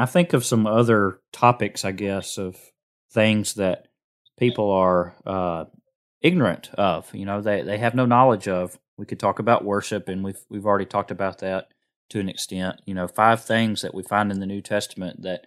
I 0.00 0.06
think 0.06 0.32
of 0.32 0.46
some 0.46 0.66
other 0.66 1.20
topics, 1.30 1.84
I 1.84 1.92
guess, 1.92 2.38
of 2.38 2.56
things 3.12 3.54
that 3.54 3.88
people 4.38 4.70
are 4.70 5.14
uh, 5.26 5.66
ignorant 6.22 6.70
of. 6.74 7.14
You 7.14 7.26
know, 7.26 7.42
they, 7.42 7.62
they 7.62 7.76
have 7.78 7.94
no 7.94 8.06
knowledge 8.06 8.48
of. 8.48 8.78
We 8.96 9.06
could 9.06 9.20
talk 9.20 9.38
about 9.38 9.64
worship, 9.64 10.08
and 10.08 10.24
we've 10.24 10.40
we've 10.48 10.66
already 10.66 10.86
talked 10.86 11.10
about 11.10 11.38
that 11.40 11.68
to 12.10 12.20
an 12.20 12.28
extent. 12.28 12.80
You 12.86 12.94
know, 12.94 13.08
five 13.08 13.44
things 13.44 13.82
that 13.82 13.94
we 13.94 14.02
find 14.02 14.32
in 14.32 14.40
the 14.40 14.46
New 14.46 14.62
Testament 14.62 15.22
that 15.22 15.46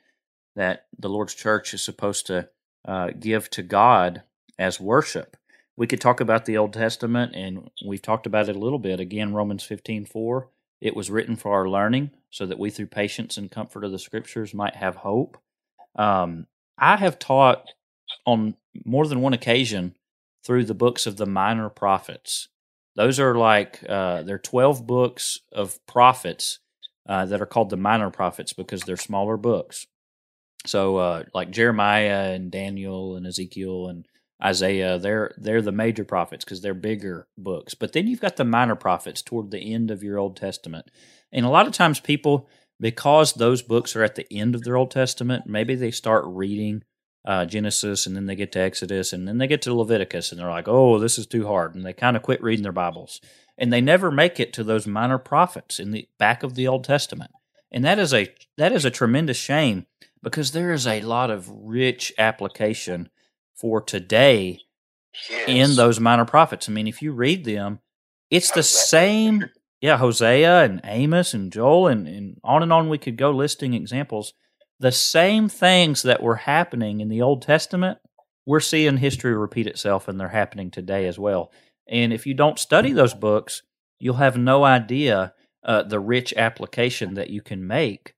that 0.56 0.86
the 1.00 1.10
Lord's 1.10 1.34
church 1.34 1.74
is 1.74 1.82
supposed 1.82 2.28
to 2.28 2.50
uh, 2.86 3.10
give 3.20 3.50
to 3.52 3.64
God 3.64 4.22
as 4.60 4.80
worship. 4.80 5.36
We 5.76 5.88
could 5.88 6.02
talk 6.02 6.22
about 6.22 6.46
the 6.46 6.58
Old 6.58 6.74
Testament, 6.74 7.36
and 7.36 7.72
we've 7.84 8.02
talked 8.02 8.28
about 8.28 8.50
it 8.50 8.56
a 8.56 8.60
little 8.60 8.80
bit. 8.80 9.00
Again, 9.00 9.34
Romans 9.34 9.64
fifteen 9.64 10.06
four. 10.06 10.50
It 10.84 10.98
was 10.98 11.10
written 11.10 11.38
for 11.38 11.54
our 11.54 11.70
learning, 11.70 12.12
so 12.30 12.46
that 12.46 12.60
we, 12.60 12.70
through 12.70 12.88
patience 12.88 13.38
and 13.38 13.50
comfort 13.50 13.86
of 13.86 13.94
the 13.94 13.98
Scriptures, 13.98 14.54
might 14.54 14.76
have 14.76 14.98
hope. 14.98 15.38
Um, 15.96 16.46
I 16.78 16.98
have 16.98 17.18
taught 17.18 17.70
on 18.26 18.56
more 18.84 19.08
than 19.08 19.22
one 19.22 19.32
occasion 19.32 19.96
through 20.46 20.66
the 20.66 20.74
books 20.74 21.08
of 21.08 21.16
the 21.16 21.26
minor 21.26 21.70
prophets. 21.70 22.50
Those 22.98 23.18
are 23.18 23.34
like 23.34 23.82
uh, 23.88 24.24
they're 24.24 24.38
twelve 24.38 24.86
books 24.86 25.40
of 25.54 25.80
prophets 25.86 26.60
uh, 27.08 27.28
that 27.28 27.42
are 27.42 27.46
called 27.46 27.70
the 27.70 27.78
minor 27.78 28.10
prophets 28.10 28.52
because 28.52 28.82
they're 28.82 28.98
smaller 28.98 29.38
books. 29.38 29.88
So, 30.66 30.98
uh, 30.98 31.24
like 31.34 31.52
Jeremiah 31.52 32.34
and 32.34 32.52
Daniel 32.52 33.16
and 33.16 33.26
Ezekiel 33.26 33.88
and 33.88 34.06
Isaiah, 34.44 35.00
they're 35.00 35.34
they're 35.38 35.62
the 35.62 35.72
major 35.72 36.04
prophets 36.04 36.44
because 36.44 36.62
they're 36.62 36.74
bigger 36.74 37.28
books. 37.38 37.74
But 37.74 37.94
then 37.94 38.08
you've 38.08 38.22
got 38.22 38.36
the 38.36 38.44
minor 38.44 38.76
prophets 38.76 39.22
toward 39.22 39.52
the 39.52 39.74
end 39.74 39.90
of 39.90 40.04
your 40.04 40.18
Old 40.18 40.36
Testament, 40.36 40.92
and 41.32 41.46
a 41.46 41.50
lot 41.50 41.68
of 41.68 41.74
times 41.74 42.00
people, 42.00 42.50
because 42.80 43.34
those 43.34 43.62
books 43.62 43.96
are 43.96 44.04
at 44.04 44.16
the 44.16 44.28
end 44.32 44.56
of 44.56 44.64
their 44.64 44.76
Old 44.76 44.92
Testament, 44.92 45.48
maybe 45.48 45.76
they 45.76 45.92
start 45.92 46.26
reading 46.28 46.84
uh, 47.26 47.46
Genesis 47.46 48.06
and 48.06 48.16
then 48.16 48.26
they 48.26 48.36
get 48.36 48.52
to 48.52 48.60
Exodus 48.60 49.14
and 49.14 49.28
then 49.28 49.38
they 49.38 49.48
get 49.48 49.62
to 49.62 49.74
Leviticus 49.74 50.32
and 50.32 50.42
they're 50.42 50.50
like, 50.50 50.68
oh, 50.68 51.00
this 51.00 51.18
is 51.18 51.26
too 51.26 51.48
hard, 51.48 51.76
and 51.76 51.86
they 51.86 51.94
kind 51.94 52.18
of 52.18 52.24
quit 52.24 52.44
reading 52.44 52.64
their 52.64 52.72
Bibles, 52.72 53.22
and 53.58 53.72
they 53.72 53.82
never 53.82 54.12
make 54.12 54.40
it 54.40 54.52
to 54.54 54.64
those 54.64 54.86
minor 54.86 55.18
prophets 55.18 55.80
in 55.80 55.92
the 55.92 56.08
back 56.20 56.44
of 56.44 56.56
the 56.56 56.68
Old 56.68 56.84
Testament, 56.84 57.32
and 57.72 57.86
that 57.86 57.98
is 57.98 58.14
a 58.14 58.28
that 58.58 58.74
is 58.74 58.84
a 58.84 58.92
tremendous 58.92 59.38
shame 59.38 59.86
because 60.22 60.52
there 60.52 60.72
is 60.72 60.88
a 60.88 61.02
lot 61.02 61.30
of 61.30 61.50
rich 61.50 62.14
application 62.18 63.10
for 63.56 63.82
today 63.82 64.60
yes. 65.30 65.48
in 65.48 65.76
those 65.76 66.00
minor 66.00 66.26
prophets. 66.26 66.68
I 66.68 66.72
mean, 66.72 66.88
if 66.88 67.02
you 67.02 67.12
read 67.12 67.46
them, 67.46 67.80
it's 68.30 68.52
the 68.52 68.64
same. 68.64 69.46
Yeah, 69.82 69.98
Hosea 69.98 70.64
and 70.64 70.80
Amos 70.86 71.34
and 71.34 71.52
Joel 71.52 71.88
and, 71.88 72.08
and 72.08 72.38
on 72.44 72.64
and 72.64 72.72
on 72.72 72.88
we 72.88 72.98
could 72.98 73.18
go 73.18 73.32
listing 73.32 73.74
examples. 73.74 74.34
The 74.80 74.92
same 74.92 75.50
things 75.50 76.04
that 76.04 76.24
were 76.24 76.36
happening 76.36 77.02
in 77.02 77.10
the 77.10 77.22
Old 77.22 77.42
Testament, 77.42 78.00
we're 78.46 78.60
seeing 78.60 78.98
history 78.98 79.34
repeat 79.34 79.68
itself 79.68 80.08
and 80.08 80.20
they're 80.20 80.30
happening 80.30 80.72
today 80.72 81.06
as 81.06 81.20
well. 81.20 81.52
And 81.88 82.14
if 82.14 82.26
you 82.26 82.34
don't 82.34 82.60
study 82.60 82.94
those 82.94 83.14
books, 83.14 83.62
you'll 84.00 84.16
have 84.16 84.38
no 84.38 84.64
idea 84.64 85.34
uh, 85.64 85.84
the 85.84 86.00
rich 86.00 86.34
application 86.36 87.14
that 87.16 87.30
you 87.30 87.42
can 87.42 87.66
make 87.66 88.16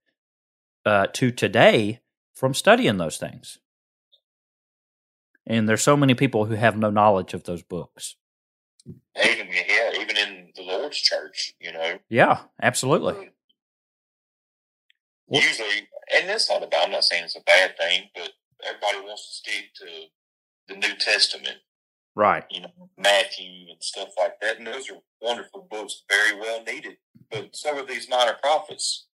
uh, 0.86 1.08
to 1.14 1.32
today 1.32 2.00
from 2.36 2.54
studying 2.54 2.98
those 2.98 3.18
things. 3.18 3.60
And 5.48 5.70
there's 5.70 5.84
so 5.84 5.96
many 5.96 6.14
people 6.16 6.46
who 6.46 6.56
have 6.56 6.78
no 6.78 6.90
knowledge 6.90 7.34
of 7.34 7.44
those 7.44 7.62
books. 7.64 8.16
even 8.88 9.48
yeah 9.52 9.92
even 10.00 10.18
in 10.18 10.50
the 10.56 10.62
lord's 10.62 10.98
church 11.00 11.54
you 11.60 11.72
know 11.72 11.98
Yeah, 12.10 12.42
absolutely. 12.62 13.32
Well- 15.28 15.42
usually 15.42 15.88
and 16.16 16.30
that's 16.30 16.50
not 16.50 16.62
about 16.64 16.86
i'm 16.86 16.92
not 16.92 17.04
saying 17.04 17.24
it's 17.24 17.36
a 17.36 17.42
bad 17.42 17.76
thing 17.78 18.10
but 18.14 18.30
everybody 18.68 19.00
wants 19.08 19.28
to 19.28 19.34
stick 19.52 19.74
to 19.76 19.86
the 20.68 20.76
new 20.80 20.96
testament 21.00 21.58
Right. 22.18 22.46
you 22.50 22.62
know, 22.62 22.72
Matthew 22.98 23.66
and 23.70 23.84
stuff 23.84 24.08
like 24.18 24.40
that. 24.42 24.58
And 24.58 24.66
those 24.66 24.90
are 24.90 25.00
wonderful 25.22 25.68
books, 25.70 26.04
very 26.10 26.40
well 26.40 26.64
needed. 26.64 26.96
But 27.30 27.54
so 27.54 27.78
are 27.78 27.86
these 27.86 28.08
minor 28.10 28.38
prophets. 28.42 29.08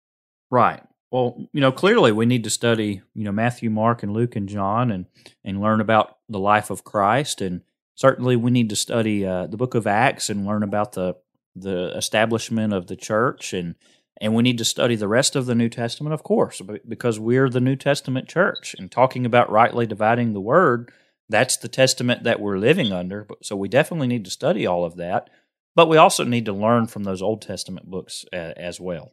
Right. 0.50 0.82
Well, 1.10 1.49
you 1.54 1.62
know, 1.62 1.72
clearly 1.72 2.12
we 2.12 2.26
need 2.26 2.44
to 2.44 2.50
study, 2.50 3.00
you 3.14 3.25
know, 3.25 3.32
Matthew, 3.32 3.70
Mark, 3.70 4.02
and 4.02 4.12
Luke 4.12 4.37
and 4.37 4.46
John, 4.50 4.90
and 4.90 5.06
and 5.42 5.62
learn 5.62 5.80
about 5.80 6.18
the 6.30 6.38
life 6.38 6.70
of 6.70 6.84
Christ, 6.84 7.40
and 7.40 7.62
certainly 7.94 8.37
we 8.37 8.50
need 8.50 8.70
to 8.70 8.76
study 8.76 9.26
uh, 9.26 9.46
the 9.46 9.56
Book 9.56 9.75
of 9.75 9.87
Acts 9.87 10.30
and 10.30 10.46
learn 10.46 10.62
about 10.62 10.92
the 10.92 11.16
the 11.56 11.96
establishment 11.96 12.72
of 12.72 12.87
the 12.87 12.96
church, 12.96 13.52
and 13.52 13.75
and 14.20 14.34
we 14.34 14.42
need 14.42 14.58
to 14.58 14.64
study 14.64 14.96
the 14.96 15.08
rest 15.08 15.34
of 15.34 15.46
the 15.46 15.54
New 15.54 15.68
Testament, 15.68 16.14
of 16.14 16.22
course, 16.22 16.60
because 16.87 17.18
we're 17.18 17.49
the 17.49 17.60
New 17.60 17.76
Testament 17.76 18.28
church, 18.28 18.75
and 18.78 18.90
talking 18.90 19.26
about 19.26 19.50
rightly 19.50 19.87
dividing 19.87 20.32
the 20.32 20.40
word, 20.40 20.92
that's 21.28 21.56
the 21.56 21.68
testament 21.68 22.25
that 22.25 22.40
we're 22.40 22.58
living 22.58 22.92
under. 22.92 23.26
So 23.42 23.56
we 23.56 23.68
definitely 23.68 24.08
need 24.08 24.25
to 24.25 24.30
study 24.30 24.66
all 24.66 24.84
of 24.84 24.96
that, 24.96 25.30
but 25.75 25.88
we 25.88 25.96
also 25.96 26.25
need 26.25 26.44
to 26.46 26.52
learn 26.52 26.87
from 26.87 27.04
those 27.04 27.22
Old 27.22 27.40
Testament 27.42 27.90
books 27.90 28.25
uh, 28.32 28.52
as 28.56 28.80
well. 28.80 29.12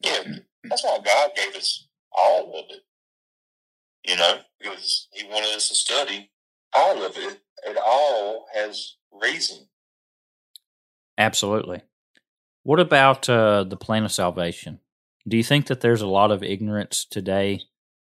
Yeah, 0.00 0.22
that's 0.62 0.84
why 0.84 0.98
God 1.04 1.30
gave 1.34 1.56
us 1.56 1.88
all 2.12 2.50
of 2.58 2.64
it. 2.70 2.82
You 4.04 4.16
know, 4.16 4.38
because 4.60 5.08
He 5.12 5.26
wanted 5.26 5.54
us 5.54 5.68
to 5.68 5.74
study 5.74 6.30
all 6.72 7.04
of 7.04 7.16
it. 7.16 7.40
It 7.66 7.78
all 7.84 8.46
has 8.54 8.96
reason. 9.12 9.68
Absolutely. 11.16 11.82
What 12.64 12.80
about 12.80 13.28
uh, 13.28 13.64
the 13.64 13.76
plan 13.76 14.04
of 14.04 14.12
salvation? 14.12 14.80
Do 15.28 15.36
you 15.36 15.44
think 15.44 15.66
that 15.66 15.80
there's 15.80 16.02
a 16.02 16.06
lot 16.06 16.30
of 16.30 16.42
ignorance 16.42 17.04
today? 17.04 17.62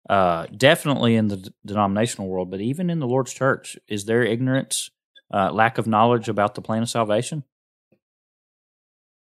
Uh, 0.09 0.47
definitely 0.57 1.17
in 1.17 1.29
the 1.29 1.37
d- 1.37 1.51
denominational 1.65 2.29
world, 2.29 2.51
but 2.51 2.61
even 2.61 2.91
in 2.91 2.99
the 2.99 3.07
Lord's 3.07 3.33
church, 3.33 3.79
is 3.87 4.05
there 4.05 4.23
ignorance, 4.23 4.91
uh, 5.33 5.51
lack 5.53 5.79
of 5.79 5.87
knowledge 5.87 6.29
about 6.29 6.55
the 6.55 6.61
plan 6.61 6.83
of 6.83 6.91
salvation? 6.91 7.45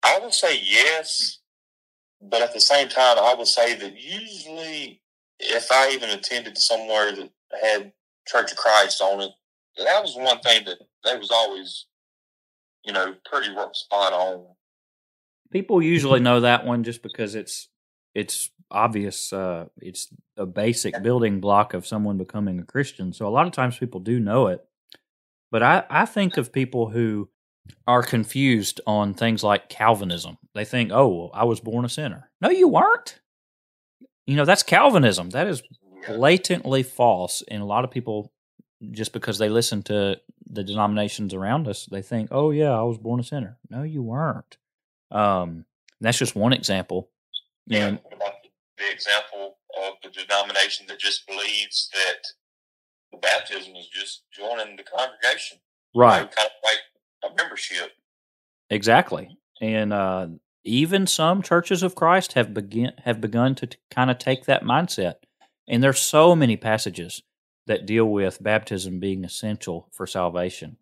I 0.03 0.19
would 0.19 0.33
say 0.33 0.59
yes, 0.63 1.39
but 2.21 2.41
at 2.41 2.53
the 2.53 2.61
same 2.61 2.87
time, 2.87 3.17
I 3.19 3.35
would 3.37 3.47
say 3.47 3.75
that 3.75 3.99
usually, 4.01 5.02
if 5.39 5.71
I 5.71 5.91
even 5.91 6.09
attended 6.09 6.57
somewhere 6.57 7.11
that 7.15 7.29
had 7.61 7.93
Church 8.27 8.51
of 8.51 8.57
Christ 8.57 9.01
on 9.01 9.21
it, 9.21 9.31
that 9.77 10.01
was 10.01 10.15
one 10.15 10.39
thing 10.39 10.65
that 10.65 10.77
they 11.03 11.17
was 11.17 11.31
always, 11.31 11.87
you 12.83 12.93
know, 12.93 13.15
pretty 13.25 13.49
spot 13.73 14.13
on. 14.13 14.45
People 15.51 15.81
usually 15.81 16.19
know 16.19 16.41
that 16.41 16.65
one 16.65 16.83
just 16.83 17.03
because 17.03 17.35
it's 17.35 17.69
it's 18.15 18.49
obvious. 18.71 19.31
Uh, 19.31 19.65
it's 19.77 20.07
a 20.37 20.45
basic 20.45 21.01
building 21.03 21.39
block 21.39 21.73
of 21.73 21.87
someone 21.87 22.17
becoming 22.17 22.59
a 22.59 22.65
Christian. 22.65 23.13
So 23.13 23.27
a 23.27 23.29
lot 23.29 23.45
of 23.47 23.53
times 23.53 23.77
people 23.77 23.99
do 23.99 24.19
know 24.19 24.47
it. 24.47 24.65
But 25.51 25.61
I, 25.61 25.83
I 25.89 26.05
think 26.05 26.37
of 26.37 26.51
people 26.51 26.89
who 26.89 27.29
are 27.87 28.03
confused 28.03 28.81
on 28.87 29.13
things 29.13 29.43
like 29.43 29.69
Calvinism. 29.69 30.37
They 30.55 30.65
think, 30.65 30.91
oh, 30.91 31.07
well, 31.07 31.31
I 31.33 31.43
was 31.45 31.59
born 31.59 31.85
a 31.85 31.89
sinner. 31.89 32.31
No, 32.41 32.49
you 32.49 32.67
weren't. 32.67 33.19
You 34.25 34.35
know, 34.35 34.45
that's 34.45 34.63
Calvinism. 34.63 35.31
That 35.31 35.47
is 35.47 35.61
blatantly 36.07 36.83
false. 36.83 37.43
And 37.49 37.61
a 37.61 37.65
lot 37.65 37.83
of 37.83 37.91
people, 37.91 38.31
just 38.91 39.13
because 39.13 39.37
they 39.37 39.49
listen 39.49 39.83
to 39.83 40.19
the 40.49 40.63
denominations 40.63 41.33
around 41.33 41.67
us, 41.67 41.85
they 41.85 42.01
think, 42.01 42.29
"Oh 42.31 42.51
yeah, 42.51 42.71
I 42.71 42.83
was 42.83 42.97
born 42.97 43.19
a 43.19 43.23
sinner." 43.23 43.57
No, 43.69 43.83
you 43.83 44.01
weren't. 44.03 44.57
Um, 45.11 45.65
that's 46.01 46.17
just 46.17 46.35
one 46.35 46.53
example. 46.53 47.09
Yeah. 47.65 47.87
And 47.87 47.99
the 48.77 48.91
example 48.91 49.57
of 49.81 49.93
the 50.03 50.09
denomination 50.09 50.85
that 50.87 50.99
just 50.99 51.25
believes 51.27 51.89
that 51.93 52.23
the 53.11 53.17
baptism 53.19 53.75
is 53.75 53.87
just 53.87 54.23
joining 54.31 54.75
the 54.75 54.83
congregation? 54.83 55.59
right, 55.95 56.29
Kind 56.31 56.47
of 56.47 56.51
like 56.63 57.31
a 57.31 57.35
membership. 57.41 57.91
exactly. 58.69 59.37
And 59.61 59.93
uh, 59.93 60.27
even 60.63 61.07
some 61.07 61.41
churches 61.41 61.83
of 61.83 61.95
Christ 61.95 62.33
have 62.33 62.53
begin 62.53 62.93
have 63.03 63.19
begun 63.21 63.55
to 63.55 63.67
t- 63.67 63.77
kind 63.91 64.09
of 64.11 64.17
take 64.17 64.45
that 64.45 64.63
mindset. 64.63 65.15
And 65.67 65.81
there's 65.83 65.99
so 65.99 66.35
many 66.35 66.57
passages 66.57 67.21
that 67.67 67.85
deal 67.85 68.05
with 68.05 68.43
baptism 68.43 68.99
being 68.99 69.23
essential 69.23 69.87
for 69.93 70.05
salvation. 70.05 70.77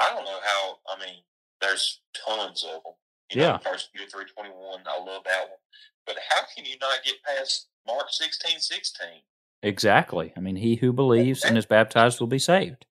I 0.00 0.08
don't 0.10 0.24
know 0.24 0.38
how. 0.44 0.78
I 0.88 0.98
mean, 0.98 1.18
there's 1.60 2.00
tons 2.26 2.64
of 2.64 2.82
them. 2.82 2.92
You 3.32 3.40
Yeah. 3.42 3.52
know, 3.52 3.58
First 3.58 3.92
Peter 3.92 4.08
three 4.10 4.24
twenty 4.24 4.50
one. 4.50 4.82
I 4.86 4.98
love 4.98 5.22
that 5.24 5.48
one. 5.48 5.58
But 6.06 6.16
how 6.28 6.42
can 6.54 6.64
you 6.64 6.76
not 6.80 7.02
get 7.04 7.14
past 7.22 7.68
Mark 7.86 8.06
sixteen 8.10 8.58
sixteen? 8.60 9.22
Exactly. 9.62 10.32
I 10.36 10.40
mean, 10.40 10.56
he 10.56 10.74
who 10.76 10.92
believes 10.92 11.44
and 11.44 11.56
is 11.56 11.64
baptized 11.66 12.20
will 12.20 12.26
be 12.26 12.38
saved. 12.38 12.84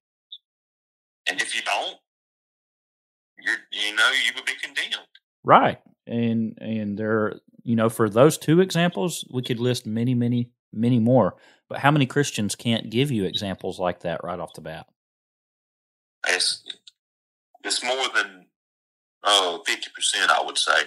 And 1.28 1.40
if 1.42 1.56
you 1.56 1.62
don't, 1.62 1.98
you're 3.40 3.58
you 3.72 3.96
know 3.96 4.10
you 4.26 4.32
would 4.36 4.46
be 4.46 4.54
condemned. 4.62 5.08
Right. 5.44 5.80
And 6.06 6.58
and 6.60 6.98
there 6.98 7.36
you 7.64 7.76
know, 7.76 7.90
for 7.90 8.10
those 8.10 8.38
two 8.38 8.60
examples, 8.60 9.26
we 9.32 9.42
could 9.42 9.60
list 9.60 9.86
many, 9.86 10.14
many, 10.14 10.52
many 10.72 11.00
more. 11.00 11.36
But 11.70 11.80
how 11.80 11.92
many 11.92 12.06
Christians 12.06 12.56
can't 12.56 12.90
give 12.90 13.10
you 13.10 13.24
examples 13.24 13.80
like 13.80 14.02
that 14.02 14.24
right 14.24 14.40
off 14.40 14.54
the 14.54 14.62
bat? 14.62 14.86
It's 16.28 16.64
it's 17.64 17.84
more 17.84 18.08
than 18.14 18.48
oh 19.24 19.64
50 19.66 19.90
percent, 19.96 20.30
I 20.30 20.44
would 20.44 20.58
say. 20.58 20.84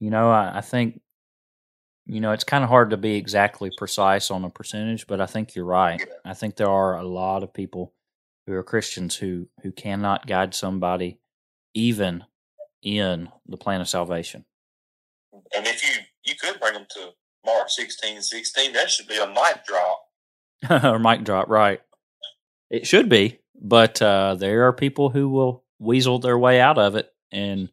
You 0.00 0.10
know, 0.10 0.30
I, 0.30 0.58
I 0.58 0.60
think 0.62 1.00
you 2.06 2.20
know, 2.20 2.32
it's 2.32 2.44
kind 2.44 2.64
of 2.64 2.70
hard 2.70 2.90
to 2.90 2.96
be 2.96 3.14
exactly 3.14 3.70
precise 3.76 4.30
on 4.30 4.44
a 4.44 4.50
percentage, 4.50 5.06
but 5.06 5.20
I 5.20 5.26
think 5.26 5.54
you're 5.54 5.64
right. 5.64 6.00
Yeah. 6.00 6.06
I 6.24 6.34
think 6.34 6.56
there 6.56 6.70
are 6.70 6.98
a 6.98 7.04
lot 7.04 7.44
of 7.44 7.54
people 7.54 7.94
who 8.46 8.54
are 8.54 8.64
Christians 8.64 9.16
who 9.16 9.48
who 9.62 9.70
cannot 9.72 10.26
guide 10.26 10.54
somebody 10.54 11.20
even 11.74 12.24
in 12.82 13.28
the 13.46 13.56
plan 13.56 13.80
of 13.80 13.88
salvation. 13.88 14.44
And 15.54 15.66
if 15.66 15.82
you 15.82 16.02
you 16.24 16.34
could 16.40 16.60
bring 16.60 16.74
them 16.74 16.86
to 16.96 17.10
Mark 17.44 17.68
sixteen 17.70 18.20
sixteen, 18.22 18.72
that 18.74 18.90
should 18.90 19.08
be 19.08 19.18
a 19.18 19.26
mic 19.26 19.64
drop. 19.66 20.04
or 20.84 20.98
mic 20.98 21.24
drop, 21.24 21.48
right? 21.48 21.80
It 22.70 22.86
should 22.86 23.08
be, 23.08 23.40
but 23.60 24.00
uh, 24.00 24.34
there 24.36 24.66
are 24.66 24.72
people 24.72 25.10
who 25.10 25.28
will 25.28 25.64
weasel 25.78 26.18
their 26.18 26.38
way 26.38 26.60
out 26.60 26.78
of 26.78 26.94
it 26.96 27.12
and 27.30 27.70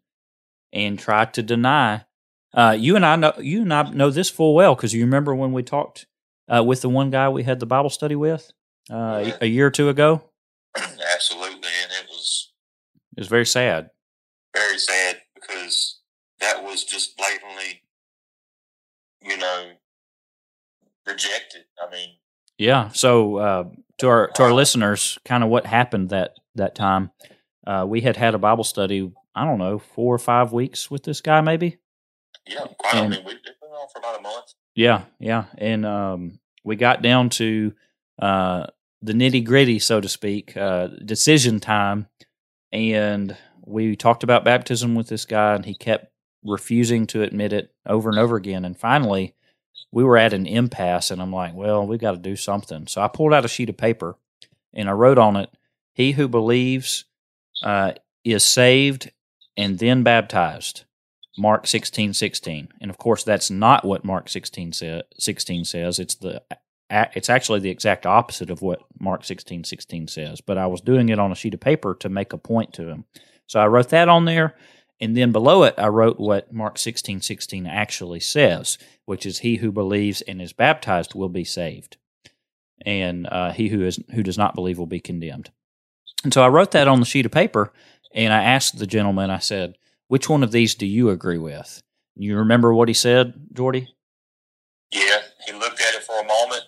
and 0.74 0.98
try 1.00 1.26
to 1.26 1.42
deny. 1.44 2.06
Uh, 2.54 2.76
you 2.78 2.96
and 2.96 3.06
I 3.06 3.16
know 3.16 3.34
you 3.40 3.62
and 3.62 3.74
I 3.74 3.84
know 3.92 4.10
this 4.10 4.30
full 4.30 4.56
well 4.56 4.76
because 4.76 4.94
you 4.94 5.02
remember 5.04 5.36
when 5.36 5.54
we 5.54 5.64
talked 5.64 6.08
uh, 6.54 6.64
with 6.64 6.82
the 6.82 6.90
one 6.90 7.12
guy 7.12 7.30
we 7.30 7.44
had 7.44 7.60
the 7.60 7.66
Bible 7.66 7.90
study 7.92 8.16
with 8.16 8.52
uh, 8.92 9.32
a- 9.40 9.44
a 9.44 9.46
year 9.48 9.68
or 9.68 9.72
two 9.72 9.90
ago. 9.90 10.24
Absolutely, 10.78 11.70
and 11.84 11.92
it 12.04 12.08
was 12.10 12.52
It 13.16 13.22
was 13.22 13.28
very 13.28 13.46
sad. 13.46 13.90
Very 14.56 14.78
sad 14.78 15.22
because 15.36 16.00
that 16.40 16.64
was 16.64 16.84
just 16.84 17.18
blatantly, 17.18 17.82
you 19.22 19.38
know, 19.38 19.72
rejected. 21.06 21.66
I 21.82 21.92
mean, 21.92 22.10
Yeah. 22.58 22.90
So 22.90 23.38
uh, 23.38 23.64
to 24.00 24.08
our 24.08 24.28
to 24.36 24.44
our 24.44 24.54
listeners, 24.54 25.18
kind 25.26 25.44
of 25.44 25.50
what 25.50 25.66
happened 25.66 26.10
that 26.10 26.36
that 26.56 26.76
time. 26.76 27.12
Uh, 27.68 27.86
we 27.88 28.02
had 28.02 28.18
had 28.18 28.34
a 28.34 28.40
Bible 28.40 28.64
study. 28.64 29.12
I 29.36 29.46
don't 29.46 29.60
know, 29.60 29.78
four 29.78 30.14
or 30.16 30.20
five 30.20 30.52
weeks 30.52 30.90
with 30.90 31.04
this 31.04 31.22
guy, 31.22 31.40
maybe. 31.42 31.78
yeah, 32.48 32.66
quite. 32.78 32.96
I 32.96 33.08
mean, 33.08 33.24
we've 33.26 33.44
been 33.44 33.54
on 33.72 33.88
for 33.94 34.00
about 34.00 34.20
a 34.20 34.22
month. 34.22 34.54
Yeah, 34.76 35.04
yeah, 35.20 35.46
and 35.58 35.86
um, 35.86 36.40
we 36.64 36.76
got 36.76 37.02
down 37.02 37.30
to 37.32 37.74
uh, 38.22 38.66
the 39.02 39.14
nitty 39.14 39.44
gritty, 39.46 39.80
so 39.80 40.02
to 40.02 40.10
speak, 40.10 40.58
uh, 40.58 40.88
decision 41.06 41.60
time, 41.60 42.08
and 42.72 43.38
we 43.66 43.96
talked 43.96 44.24
about 44.24 44.46
baptism 44.46 44.96
with 44.96 45.08
this 45.08 45.26
guy, 45.26 45.56
and 45.56 45.66
he 45.66 45.74
kept 45.74 46.12
refusing 46.44 47.06
to 47.08 47.24
admit 47.24 47.54
it 47.54 47.74
over 47.86 48.10
and 48.10 48.20
over 48.20 48.36
again, 48.36 48.66
and 48.66 48.78
finally, 48.78 49.36
we 49.92 50.04
were 50.04 50.18
at 50.18 50.34
an 50.34 50.46
impasse, 50.46 51.12
and 51.12 51.22
I'm 51.22 51.34
like, 51.34 51.54
well, 51.54 51.86
we've 51.86 52.00
got 52.00 52.12
to 52.12 52.18
do 52.18 52.36
something. 52.36 52.88
So 52.88 53.02
I 53.02 53.08
pulled 53.08 53.34
out 53.34 53.46
a 53.46 53.50
sheet 53.50 53.70
of 53.70 53.78
paper, 53.78 54.18
and 54.74 54.90
I 54.90 54.94
wrote 54.94 55.18
on 55.18 55.36
it, 55.36 55.50
"He 55.94 56.12
who 56.12 56.28
believes 56.28 57.06
uh, 57.64 57.94
is 58.24 58.44
saved 58.44 59.12
and 59.58 59.80
then 59.80 60.04
baptized." 60.04 60.84
Mark 61.38 61.68
sixteen 61.68 62.14
sixteen, 62.14 62.68
and 62.82 62.92
of 62.92 62.98
course 62.98 63.24
that's 63.24 63.50
not 63.50 63.86
what 63.86 64.04
Mark 64.04 64.28
16, 64.28 64.74
sa- 64.74 65.02
16 65.18 65.64
says. 65.64 65.98
It's 65.98 66.16
the 66.16 66.44
it's 66.90 67.30
actually 67.30 67.60
the 67.60 67.70
exact 67.70 68.06
opposite 68.06 68.50
of 68.50 68.62
what 68.62 68.82
Mark 69.00 69.24
sixteen 69.24 69.64
sixteen 69.64 70.08
says. 70.08 70.42
But 70.42 70.58
I 70.58 70.68
was 70.68 70.82
doing 70.82 71.10
it 71.10 71.20
on 71.20 71.32
a 71.32 71.36
sheet 71.36 71.54
of 71.54 71.60
paper 71.60 71.96
to 71.96 72.10
make 72.10 72.34
a 72.34 72.38
point 72.38 72.74
to 72.74 72.90
him, 72.90 73.06
so 73.50 73.60
I 73.60 73.66
wrote 73.66 73.90
that 73.90 74.08
on 74.08 74.26
there, 74.26 74.56
and 75.02 75.18
then 75.18 75.32
below 75.32 75.64
it 75.64 75.74
I 75.78 75.88
wrote 75.88 76.20
what 76.20 76.54
Mark 76.54 76.78
sixteen 76.78 77.20
sixteen 77.20 77.66
actually 77.66 78.20
says, 78.20 78.78
which 79.06 79.26
is 79.26 79.40
he 79.40 79.56
who 79.56 79.72
believes 79.72 80.22
and 80.22 80.40
is 80.40 80.54
baptized 80.54 81.16
will 81.16 81.30
be 81.30 81.44
saved, 81.44 81.98
and 82.86 83.26
uh, 83.28 83.52
he 83.52 83.70
who 83.70 83.84
is 83.84 84.00
who 84.14 84.22
does 84.22 84.38
not 84.38 84.54
believe 84.54 84.78
will 84.78 84.86
be 84.86 85.00
condemned. 85.00 85.50
And 86.24 86.32
so 86.32 86.44
I 86.44 86.50
wrote 86.50 86.72
that 86.72 86.88
on 86.88 87.00
the 87.00 87.06
sheet 87.08 87.26
of 87.26 87.32
paper, 87.32 87.74
and 88.14 88.32
I 88.32 88.44
asked 88.44 88.78
the 88.78 88.86
gentleman. 88.86 89.32
I 89.32 89.40
said 89.40 89.78
which 90.10 90.30
one 90.30 90.44
of 90.44 90.52
these 90.52 90.76
do 90.76 90.86
you 90.86 91.10
agree 91.10 91.40
with? 91.40 91.82
You 92.16 92.38
remember 92.38 92.72
what 92.74 92.88
he 92.88 92.94
said, 92.94 93.34
Jordy? 93.54 93.88
Yeah, 94.92 95.22
he 95.48 95.54
looked 95.54 95.82
at 95.82 95.96
it 95.96 96.04
for 96.04 96.20
a 96.20 96.28
moment, 96.28 96.64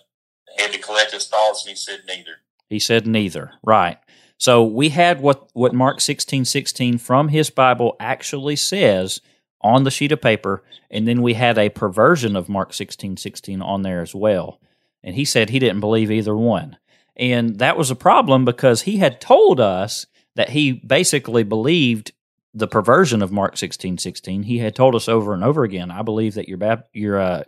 had 0.58 0.72
to 0.72 0.78
collect 0.78 1.12
his 1.12 1.28
thoughts, 1.28 1.64
and 1.64 1.70
he 1.70 1.76
said 1.76 2.00
neither. 2.08 2.36
He 2.68 2.78
said 2.78 3.06
neither. 3.06 3.52
Right. 3.62 3.98
So 4.42 4.64
we 4.64 4.88
had 4.88 5.20
what, 5.20 5.48
what 5.52 5.72
Mark 5.72 6.00
sixteen 6.00 6.44
sixteen 6.44 6.98
from 6.98 7.28
his 7.28 7.48
Bible 7.48 7.94
actually 8.00 8.56
says 8.56 9.20
on 9.60 9.84
the 9.84 9.90
sheet 9.92 10.10
of 10.10 10.20
paper, 10.20 10.64
and 10.90 11.06
then 11.06 11.22
we 11.22 11.34
had 11.34 11.56
a 11.58 11.68
perversion 11.68 12.34
of 12.34 12.48
Mark 12.48 12.72
sixteen 12.72 13.16
sixteen 13.16 13.62
on 13.62 13.82
there 13.82 14.02
as 14.02 14.16
well. 14.16 14.60
And 15.04 15.14
he 15.14 15.24
said 15.24 15.50
he 15.50 15.60
didn't 15.60 15.78
believe 15.78 16.10
either 16.10 16.36
one. 16.36 16.76
And 17.14 17.60
that 17.60 17.76
was 17.76 17.92
a 17.92 17.94
problem 17.94 18.44
because 18.44 18.82
he 18.82 18.96
had 18.96 19.20
told 19.20 19.60
us 19.60 20.06
that 20.34 20.48
he 20.48 20.72
basically 20.72 21.44
believed 21.44 22.10
the 22.52 22.66
perversion 22.66 23.22
of 23.22 23.30
Mark 23.30 23.56
sixteen 23.56 23.96
sixteen. 23.96 24.42
He 24.42 24.58
had 24.58 24.74
told 24.74 24.96
us 24.96 25.08
over 25.08 25.34
and 25.34 25.44
over 25.44 25.62
again, 25.62 25.92
I 25.92 26.02
believe 26.02 26.34
that 26.34 26.48
you're 26.48 26.58
bap- 26.58 26.88
you're 26.92 27.20
uh, 27.20 27.44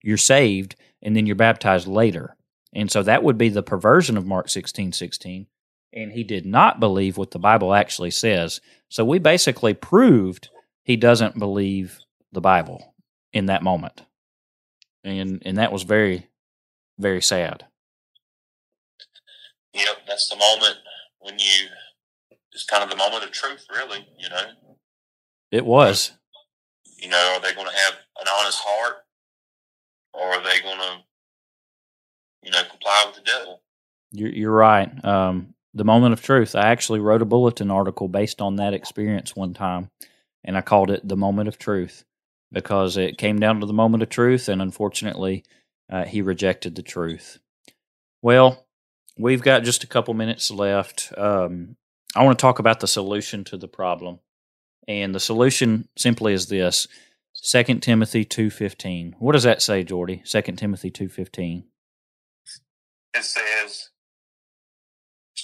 you're 0.00 0.16
saved 0.16 0.76
and 1.02 1.16
then 1.16 1.26
you're 1.26 1.34
baptized 1.34 1.88
later. 1.88 2.36
And 2.72 2.88
so 2.88 3.02
that 3.02 3.24
would 3.24 3.36
be 3.36 3.48
the 3.48 3.64
perversion 3.64 4.16
of 4.16 4.26
Mark 4.26 4.48
sixteen 4.48 4.92
sixteen. 4.92 5.48
And 5.96 6.12
he 6.12 6.22
did 6.24 6.46
not 6.46 6.78
believe 6.78 7.16
what 7.16 7.32
the 7.32 7.38
Bible 7.38 7.74
actually 7.74 8.12
says. 8.12 8.60
So 8.90 9.04
we 9.04 9.18
basically 9.18 9.74
proved 9.74 10.50
he 10.84 10.96
doesn't 10.96 11.38
believe 11.38 11.98
the 12.30 12.40
Bible 12.42 12.94
in 13.32 13.46
that 13.46 13.62
moment. 13.62 14.02
And 15.02 15.42
and 15.44 15.56
that 15.58 15.72
was 15.72 15.82
very, 15.84 16.28
very 16.98 17.22
sad. 17.22 17.64
Yep, 19.72 19.96
that's 20.06 20.28
the 20.28 20.36
moment 20.36 20.76
when 21.18 21.38
you. 21.38 21.68
It's 22.52 22.64
kind 22.64 22.82
of 22.82 22.90
the 22.90 22.96
moment 22.96 23.24
of 23.24 23.32
truth, 23.32 23.66
really. 23.70 24.06
You 24.18 24.28
know, 24.30 24.42
It 25.50 25.64
was. 25.66 26.12
you 26.98 27.08
know, 27.08 27.34
are 27.36 27.40
they 27.40 27.54
going 27.54 27.66
to 27.68 27.76
have 27.76 27.94
an 28.20 28.26
honest 28.40 28.58
heart, 28.62 28.96
or 30.14 30.22
are 30.22 30.42
they 30.42 30.60
going 30.62 30.78
to, 30.78 30.96
you 32.42 32.50
know, 32.50 32.62
comply 32.70 33.04
with 33.06 33.16
the 33.16 33.30
devil? 33.30 33.62
You're, 34.12 34.30
you're 34.30 34.52
right. 34.52 35.04
Um, 35.04 35.54
the 35.76 35.84
moment 35.84 36.14
of 36.14 36.22
truth. 36.22 36.56
I 36.56 36.68
actually 36.68 37.00
wrote 37.00 37.22
a 37.22 37.26
bulletin 37.26 37.70
article 37.70 38.08
based 38.08 38.40
on 38.40 38.56
that 38.56 38.74
experience 38.74 39.36
one 39.36 39.52
time, 39.52 39.90
and 40.42 40.56
I 40.56 40.62
called 40.62 40.90
it 40.90 41.06
"The 41.06 41.16
Moment 41.16 41.48
of 41.48 41.58
Truth" 41.58 42.04
because 42.50 42.96
it 42.96 43.18
came 43.18 43.38
down 43.38 43.60
to 43.60 43.66
the 43.66 43.72
moment 43.72 44.02
of 44.02 44.08
truth, 44.08 44.48
and 44.48 44.62
unfortunately, 44.62 45.44
uh, 45.92 46.04
he 46.04 46.22
rejected 46.22 46.74
the 46.74 46.82
truth. 46.82 47.38
Well, 48.22 48.66
we've 49.18 49.42
got 49.42 49.64
just 49.64 49.84
a 49.84 49.88
couple 49.88 50.14
minutes 50.14 50.50
left. 50.50 51.12
Um, 51.16 51.76
I 52.14 52.24
want 52.24 52.38
to 52.38 52.42
talk 52.42 52.58
about 52.58 52.80
the 52.80 52.86
solution 52.86 53.44
to 53.44 53.58
the 53.58 53.68
problem, 53.68 54.20
and 54.88 55.14
the 55.14 55.20
solution 55.20 55.88
simply 55.96 56.32
is 56.32 56.46
this: 56.46 56.88
Second 57.34 57.82
Timothy 57.82 58.24
two 58.24 58.48
fifteen. 58.48 59.14
What 59.18 59.32
does 59.32 59.42
that 59.42 59.60
say, 59.60 59.84
Jordy? 59.84 60.22
Second 60.24 60.56
Timothy 60.56 60.90
two 60.90 61.10
fifteen. 61.10 61.64
It 63.14 63.24
says, 63.24 63.90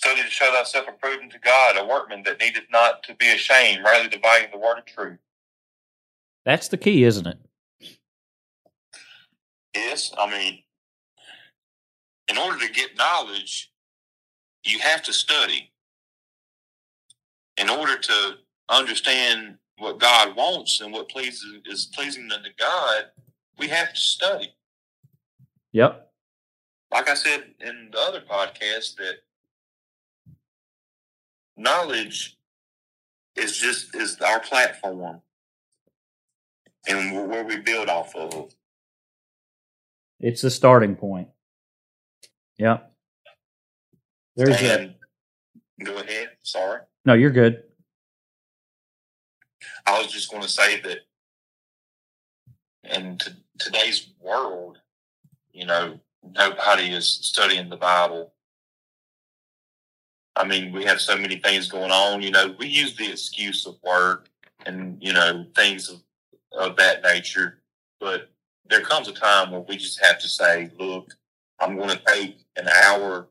"Study 0.03 0.23
to 0.23 0.31
show 0.31 0.53
thyself 0.53 0.89
approved 0.89 1.23
unto 1.23 1.39
God, 1.39 1.77
a 1.77 1.85
workman 1.85 2.25
that 2.25 2.41
needeth 2.41 2.71
not 2.71 3.05
to 3.05 3.15
be 3.15 3.31
ashamed, 3.31 3.85
rightly 3.85 4.09
dividing 4.09 4.51
the 4.51 4.59
word 4.59 4.79
of 4.79 4.85
truth." 4.85 5.21
That's 6.45 6.69
the 6.69 6.77
key, 6.79 7.05
isn't 7.05 7.27
it? 7.27 7.39
Yes, 9.75 10.13
I 10.19 10.31
mean, 10.31 10.65
in 12.29 12.39
order 12.39 12.59
to 12.67 12.73
get 12.73 12.97
knowledge, 12.97 13.73
you 14.65 14.81
have 14.81 15.03
to 15.05 15.13
study. 15.13 15.69
in 17.59 17.69
order 17.71 17.99
to 17.99 18.39
understand 18.69 19.59
what 19.79 19.99
God 19.99 20.37
wants 20.37 20.81
and 20.81 20.93
what 20.93 21.09
pleases 21.09 21.63
is 21.67 21.87
pleasing 21.95 22.31
unto 22.33 22.51
God, 22.59 23.05
we 23.59 23.69
have 23.69 23.93
to 23.93 24.01
study. 24.01 24.55
Yep. 25.73 26.11
Like 26.93 27.09
I 27.09 27.15
said 27.15 27.55
in 27.61 27.91
the 27.93 27.99
other 27.99 28.21
podcast, 28.21 28.97
that 28.97 29.17
knowledge 31.63 32.37
is 33.37 33.57
just 33.57 33.95
is 33.95 34.21
our 34.21 34.41
platform 34.41 35.21
and 36.87 37.31
where 37.31 37.45
we 37.45 37.59
build 37.59 37.89
off 37.89 38.15
of. 38.17 38.53
It's 40.21 40.43
the 40.43 40.51
starting 40.51 40.97
point. 40.97 41.29
Yep. 42.59 42.93
There's 44.37 44.61
and, 44.61 44.95
a, 45.81 45.85
go 45.85 45.99
ahead. 45.99 46.31
Sorry. 46.43 46.81
No, 47.05 47.15
you're 47.15 47.31
good. 47.31 47.63
I 49.87 49.99
was 50.01 50.13
just 50.13 50.31
going 50.31 50.43
to 50.43 50.49
say 50.49 50.81
that 50.81 50.99
in 52.85 53.19
t- 53.19 53.33
today's 53.59 54.09
world, 54.21 54.79
you 55.53 55.67
know, 55.67 55.99
nobody 56.23 56.93
is 56.93 57.09
studying 57.09 57.69
the 57.69 57.77
Bible. 57.77 58.32
I 60.37 60.47
mean, 60.47 60.73
we 60.73 60.85
have 60.85 61.01
so 61.01 61.17
many 61.17 61.37
things 61.37 61.69
going 61.69 61.91
on. 61.91 62.23
You 62.23 62.31
know, 62.31 62.55
we 62.59 62.67
use 62.67 62.97
the 62.97 63.11
excuse 63.11 63.67
of 63.67 63.77
work 63.83 64.29
and, 64.65 64.97
you 65.01 65.13
know, 65.13 65.47
things 65.55 65.91
of, 65.91 66.03
of 66.53 66.77
that 66.77 67.03
nature. 67.03 67.59
But 68.01 68.31
there 68.69 68.81
comes 68.81 69.09
a 69.09 69.13
time 69.13 69.51
where 69.51 69.61
we 69.61 69.77
just 69.77 70.03
have 70.03 70.19
to 70.21 70.29
say, 70.29 70.71
look, 70.79 71.15
I'm 71.61 71.77
going 71.77 71.91
to 71.91 72.03
take 72.07 72.39
an 72.57 72.69
hour. 72.69 73.29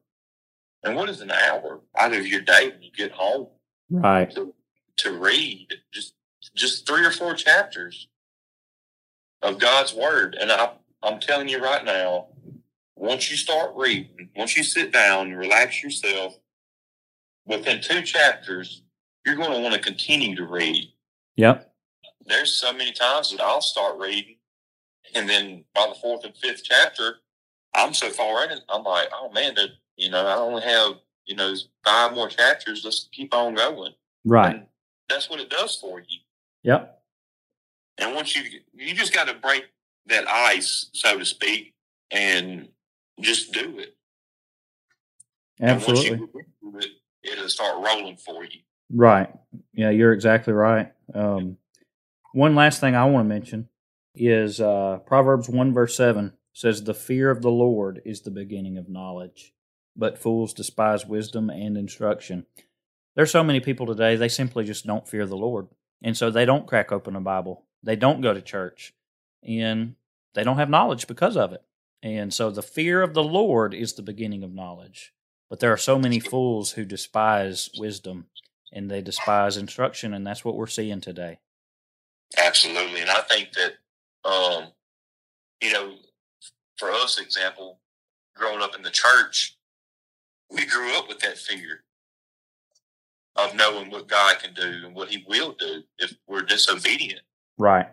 And 0.84 0.96
what 0.96 1.10
is 1.10 1.22
an 1.22 1.32
hour 1.32 1.82
out 1.98 2.14
of 2.14 2.28
your 2.28 2.42
day 2.42 2.70
when 2.70 2.82
you 2.82 2.92
get 2.92 3.12
home? 3.12 3.48
Right. 3.90 4.34
To, 4.36 4.54
to 4.98 5.18
read 5.18 5.68
just 5.92 6.14
just 6.56 6.88
three 6.88 7.06
or 7.06 7.12
four 7.12 7.34
chapters 7.34 8.08
of 9.42 9.60
God's 9.60 9.94
word. 9.94 10.36
And 10.40 10.52
I, 10.52 10.72
I'm 11.04 11.20
telling 11.20 11.50
you 11.50 11.62
right 11.62 11.84
now, 11.84 12.28
once 12.96 13.32
you 13.32 13.38
start 13.38 13.72
reading, 13.76 14.30
once 14.36 14.56
you 14.56 14.64
sit 14.64 14.92
down 14.92 15.28
and 15.28 15.38
relax 15.38 15.82
yourself, 15.84 16.38
within 17.46 17.82
two 17.82 18.02
chapters, 18.02 18.84
you're 19.26 19.36
going 19.36 19.52
to 19.52 19.60
want 19.60 19.74
to 19.74 19.80
continue 19.80 20.36
to 20.36 20.46
read. 20.46 20.92
Yep. 21.36 21.74
There's 22.26 22.54
so 22.54 22.72
many 22.74 22.92
times 22.92 23.32
that 23.32 23.42
I'll 23.42 23.62
start 23.62 23.98
reading, 23.98 24.38
and 25.16 25.28
then 25.28 25.64
by 25.74 25.88
the 25.88 25.96
fourth 25.96 26.24
and 26.24 26.36
fifth 26.36 26.64
chapter, 26.64 27.16
I'm 27.74 27.94
so 27.94 28.10
far 28.10 28.44
in 28.44 28.52
it, 28.52 28.62
I'm 28.70 28.84
like, 28.84 29.08
oh 29.14 29.32
man, 29.32 29.56
that 29.56 29.70
you 29.98 30.10
know, 30.10 30.26
I 30.26 30.36
only 30.36 30.62
have 30.62 30.94
you 31.26 31.36
know 31.36 31.54
five 31.84 32.14
more 32.14 32.28
chapters. 32.28 32.82
Let's 32.84 33.10
keep 33.12 33.34
on 33.34 33.56
going. 33.56 33.94
Right. 34.26 34.56
And 34.56 34.66
that's 35.10 35.30
what 35.30 35.40
it 35.40 35.50
does 35.50 35.76
for 35.76 36.00
you. 36.00 36.20
Yep. 36.64 37.02
And 37.98 38.16
once 38.16 38.36
you 38.36 38.44
you 38.74 38.94
just 38.94 39.14
got 39.14 39.28
to 39.28 39.34
break 39.34 39.66
that 40.08 40.28
ice, 40.28 40.90
so 40.94 41.18
to 41.18 41.26
speak, 41.26 41.74
and 42.12 42.70
just 43.20 43.52
do 43.52 43.80
it. 43.80 43.96
Absolutely. 45.62 46.10
And 46.10 46.20
once 46.22 46.34
you 46.34 46.72
do 46.72 46.78
it, 46.80 46.92
it'll 47.24 47.50
start 47.50 47.84
rolling 47.84 48.18
for 48.18 48.44
you. 48.44 48.60
Right. 48.94 49.30
Yeah, 49.74 49.90
you're 49.90 50.14
exactly 50.14 50.54
right. 50.54 50.92
Um, 51.14 51.58
one 52.34 52.56
last 52.56 52.80
thing 52.80 52.96
I 52.96 53.06
want 53.06 53.26
to 53.26 53.30
mention 53.30 53.70
is 54.16 54.60
uh, 54.60 55.00
Proverbs 55.06 55.50
1, 55.50 55.74
verse 55.74 55.96
7 55.96 56.34
says, 56.54 56.84
The 56.84 56.94
fear 56.94 57.30
of 57.30 57.42
the 57.42 57.52
Lord 57.52 58.02
is 58.06 58.22
the 58.22 58.32
beginning 58.32 58.78
of 58.78 58.90
knowledge, 58.90 59.54
but 59.96 60.18
fools 60.18 60.54
despise 60.54 61.06
wisdom 61.06 61.50
and 61.50 61.78
instruction. 61.78 62.46
There's 63.16 63.32
so 63.32 63.44
many 63.44 63.60
people 63.60 63.86
today, 63.86 64.16
they 64.16 64.30
simply 64.30 64.64
just 64.64 64.86
don't 64.86 65.08
fear 65.08 65.26
the 65.26 65.38
Lord. 65.38 65.68
And 66.02 66.18
so 66.18 66.30
they 66.30 66.46
don't 66.46 66.68
crack 66.68 66.92
open 66.92 67.16
a 67.16 67.22
Bible. 67.22 67.66
They 67.84 67.96
don't 67.96 68.22
go 68.22 68.34
to 68.34 68.42
church. 68.42 68.94
And 69.44 69.96
they 70.34 70.44
don't 70.44 70.58
have 70.58 70.70
knowledge 70.70 71.08
because 71.08 71.38
of 71.38 71.54
it. 71.54 71.64
And 72.04 72.34
so 72.34 72.50
the 72.50 72.64
fear 72.64 73.02
of 73.02 73.14
the 73.14 73.24
Lord 73.24 73.74
is 73.74 73.94
the 73.94 74.02
beginning 74.02 74.44
of 74.44 74.54
knowledge. 74.54 75.14
But 75.52 75.60
there 75.60 75.74
are 75.74 75.78
so 75.78 76.00
many 76.00 76.22
fools 76.22 76.72
who 76.72 76.86
despise 76.86 77.70
wisdom 77.78 78.28
and 78.72 78.90
they 78.90 79.02
despise 79.02 79.58
instruction, 79.58 80.14
and 80.14 80.26
that's 80.26 80.46
what 80.46 80.56
we're 80.56 80.66
seeing 80.66 81.02
today. 81.02 81.40
Absolutely. 82.38 83.02
And 83.02 83.10
I 83.10 83.20
think 83.20 83.50
that, 83.52 83.74
um, 84.24 84.70
you 85.62 85.74
know, 85.74 85.96
for 86.78 86.90
us, 86.90 87.20
example, 87.20 87.82
growing 88.34 88.62
up 88.62 88.78
in 88.78 88.82
the 88.82 88.92
church, 88.92 89.58
we 90.50 90.66
grew 90.66 90.98
up 90.98 91.10
with 91.10 91.20
that 91.20 91.38
fear 91.38 91.84
of 93.36 93.54
knowing 93.54 93.92
what 93.92 94.08
God 94.08 94.40
can 94.40 94.54
do 94.54 94.86
and 94.86 94.96
what 94.96 95.10
He 95.10 95.26
will 95.28 95.52
do 95.60 95.84
if 95.98 96.16
we're 96.30 96.44
disobedient. 96.44 97.24
Right. 97.58 97.88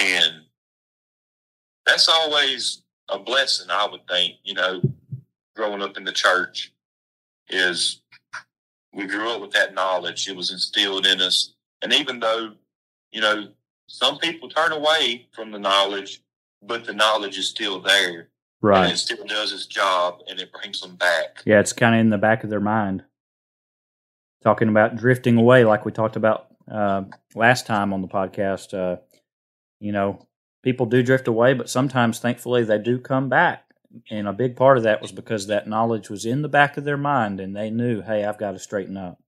And 0.00 0.42
that's 1.84 2.08
always 2.08 2.84
a 3.08 3.18
blessing, 3.18 3.70
I 3.70 3.88
would 3.90 4.06
think, 4.06 4.36
you 4.44 4.54
know, 4.54 4.80
growing 5.54 5.82
up 5.82 5.96
in 5.96 6.04
the 6.04 6.12
church 6.12 6.72
is 7.48 8.00
we 8.92 9.06
grew 9.06 9.30
up 9.30 9.40
with 9.40 9.52
that 9.52 9.74
knowledge. 9.74 10.28
It 10.28 10.36
was 10.36 10.50
instilled 10.50 11.06
in 11.06 11.20
us. 11.20 11.54
And 11.82 11.92
even 11.92 12.20
though, 12.20 12.52
you 13.12 13.20
know, 13.20 13.48
some 13.88 14.18
people 14.18 14.48
turn 14.48 14.72
away 14.72 15.28
from 15.32 15.50
the 15.50 15.58
knowledge, 15.58 16.22
but 16.62 16.84
the 16.84 16.94
knowledge 16.94 17.38
is 17.38 17.48
still 17.48 17.80
there. 17.80 18.28
Right. 18.62 18.84
And 18.84 18.92
it 18.92 18.96
still 18.96 19.24
does 19.26 19.52
its 19.52 19.66
job 19.66 20.20
and 20.28 20.40
it 20.40 20.50
brings 20.52 20.80
them 20.80 20.96
back. 20.96 21.42
Yeah, 21.44 21.60
it's 21.60 21.74
kind 21.74 21.94
of 21.94 22.00
in 22.00 22.10
the 22.10 22.18
back 22.18 22.44
of 22.44 22.50
their 22.50 22.60
mind 22.60 23.04
talking 24.44 24.68
about 24.68 24.96
drifting 24.96 25.36
away, 25.36 25.64
like 25.64 25.84
we 25.84 25.90
talked 25.90 26.16
about 26.16 26.46
uh, 26.70 27.02
last 27.34 27.66
time 27.66 27.92
on 27.92 28.02
the 28.02 28.08
podcast. 28.08 28.74
Uh, 28.74 29.00
you 29.80 29.90
know, 29.90 30.26
people 30.62 30.86
do 30.86 31.02
drift 31.02 31.26
away, 31.26 31.54
but 31.54 31.68
sometimes, 31.68 32.18
thankfully, 32.18 32.62
they 32.62 32.78
do 32.78 32.98
come 32.98 33.28
back. 33.28 33.64
And 34.10 34.26
a 34.26 34.32
big 34.32 34.56
part 34.56 34.76
of 34.76 34.82
that 34.84 35.00
was 35.00 35.12
because 35.12 35.46
that 35.46 35.68
knowledge 35.68 36.10
was 36.10 36.24
in 36.24 36.42
the 36.42 36.48
back 36.48 36.76
of 36.76 36.84
their 36.84 36.96
mind, 36.96 37.40
and 37.40 37.54
they 37.54 37.70
knew, 37.70 38.02
hey, 38.02 38.24
I've 38.24 38.38
got 38.38 38.52
to 38.52 38.58
straighten 38.58 38.96
up. 38.96 39.20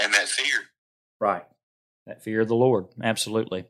And 0.00 0.12
that 0.14 0.28
fear. 0.28 0.60
Right. 1.20 1.44
That 2.06 2.22
fear 2.22 2.40
of 2.40 2.48
the 2.48 2.54
Lord. 2.54 2.86
Absolutely. 3.02 3.66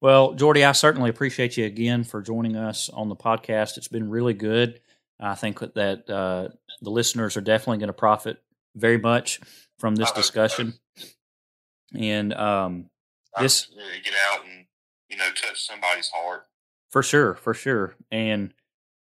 Well, 0.00 0.32
Jordy, 0.32 0.64
I 0.64 0.72
certainly 0.72 1.10
appreciate 1.10 1.56
you 1.56 1.66
again 1.66 2.04
for 2.04 2.22
joining 2.22 2.56
us 2.56 2.88
on 2.88 3.08
the 3.08 3.16
podcast. 3.16 3.76
It's 3.76 3.88
been 3.88 4.08
really 4.08 4.34
good. 4.34 4.80
I 5.18 5.34
think 5.34 5.60
that 5.60 6.08
uh, 6.08 6.48
the 6.80 6.90
listeners 6.90 7.36
are 7.36 7.42
definitely 7.42 7.78
going 7.78 7.88
to 7.88 7.92
profit 7.92 8.38
very 8.74 8.98
much 8.98 9.40
from 9.78 9.94
this 9.94 10.10
discussion. 10.12 10.74
And 11.94 12.32
um, 12.32 12.86
this 13.38 13.66
get 14.04 14.14
out 14.32 14.44
and 14.44 14.66
you 15.08 15.16
know 15.16 15.28
touch 15.34 15.66
somebody's 15.66 16.08
heart 16.08 16.46
for 16.90 17.02
sure, 17.02 17.34
for 17.34 17.54
sure, 17.54 17.94
and 18.10 18.52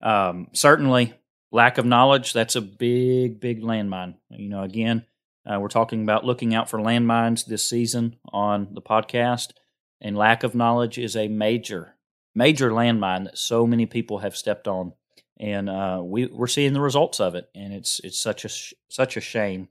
um, 0.06 0.48
certainly 0.54 1.16
lack 1.52 1.78
of 1.78 1.86
knowledge 1.86 2.32
that's 2.32 2.56
a 2.56 2.62
big, 2.62 3.40
big 3.40 3.62
landmine. 3.62 4.16
You 4.30 4.50
know, 4.50 4.64
again, 4.64 5.06
uh, 5.46 5.60
we're 5.60 5.68
talking 5.68 6.04
about 6.04 6.24
looking 6.24 6.54
out 6.54 6.70
for 6.70 6.80
landmines 6.80 7.46
this 7.46 7.68
season 7.68 8.18
on 8.32 8.70
the 8.74 8.82
podcast, 8.82 9.52
and 10.00 10.16
lack 10.16 10.44
of 10.44 10.56
knowledge 10.56 10.98
is 10.98 11.16
a 11.16 11.28
major, 11.28 11.96
major 12.36 12.70
landmine 12.70 13.26
that 13.26 13.38
so 13.38 13.66
many 13.66 13.86
people 13.88 14.20
have 14.20 14.38
stepped 14.38 14.68
on, 14.68 14.94
and 15.40 15.70
uh, 15.70 16.02
we 16.04 16.28
we're 16.28 16.48
seeing 16.48 16.74
the 16.74 16.82
results 16.82 17.20
of 17.20 17.36
it, 17.36 17.50
and 17.56 17.74
it's 17.74 18.00
it's 18.04 18.20
such 18.20 18.46
a 18.46 18.50
such 18.90 19.18
a 19.18 19.22
shame 19.22 19.70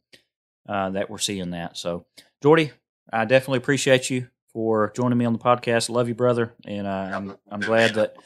uh, 0.69 0.91
that 0.91 1.11
we're 1.11 1.19
seeing 1.19 1.51
that. 1.51 1.77
So, 1.77 2.07
Jordy, 2.43 2.73
I 3.13 3.25
definitely 3.25 3.59
appreciate 3.59 4.11
you 4.11 4.29
for 4.53 4.93
joining 4.97 5.19
me 5.19 5.25
on 5.25 5.33
the 5.33 5.39
podcast. 5.39 5.91
Love 5.91 6.09
you, 6.09 6.15
brother, 6.15 6.55
and 6.67 6.87
uh, 6.87 7.11
I'm 7.13 7.37
I'm 7.51 7.61
glad 7.61 7.95
that 7.95 8.17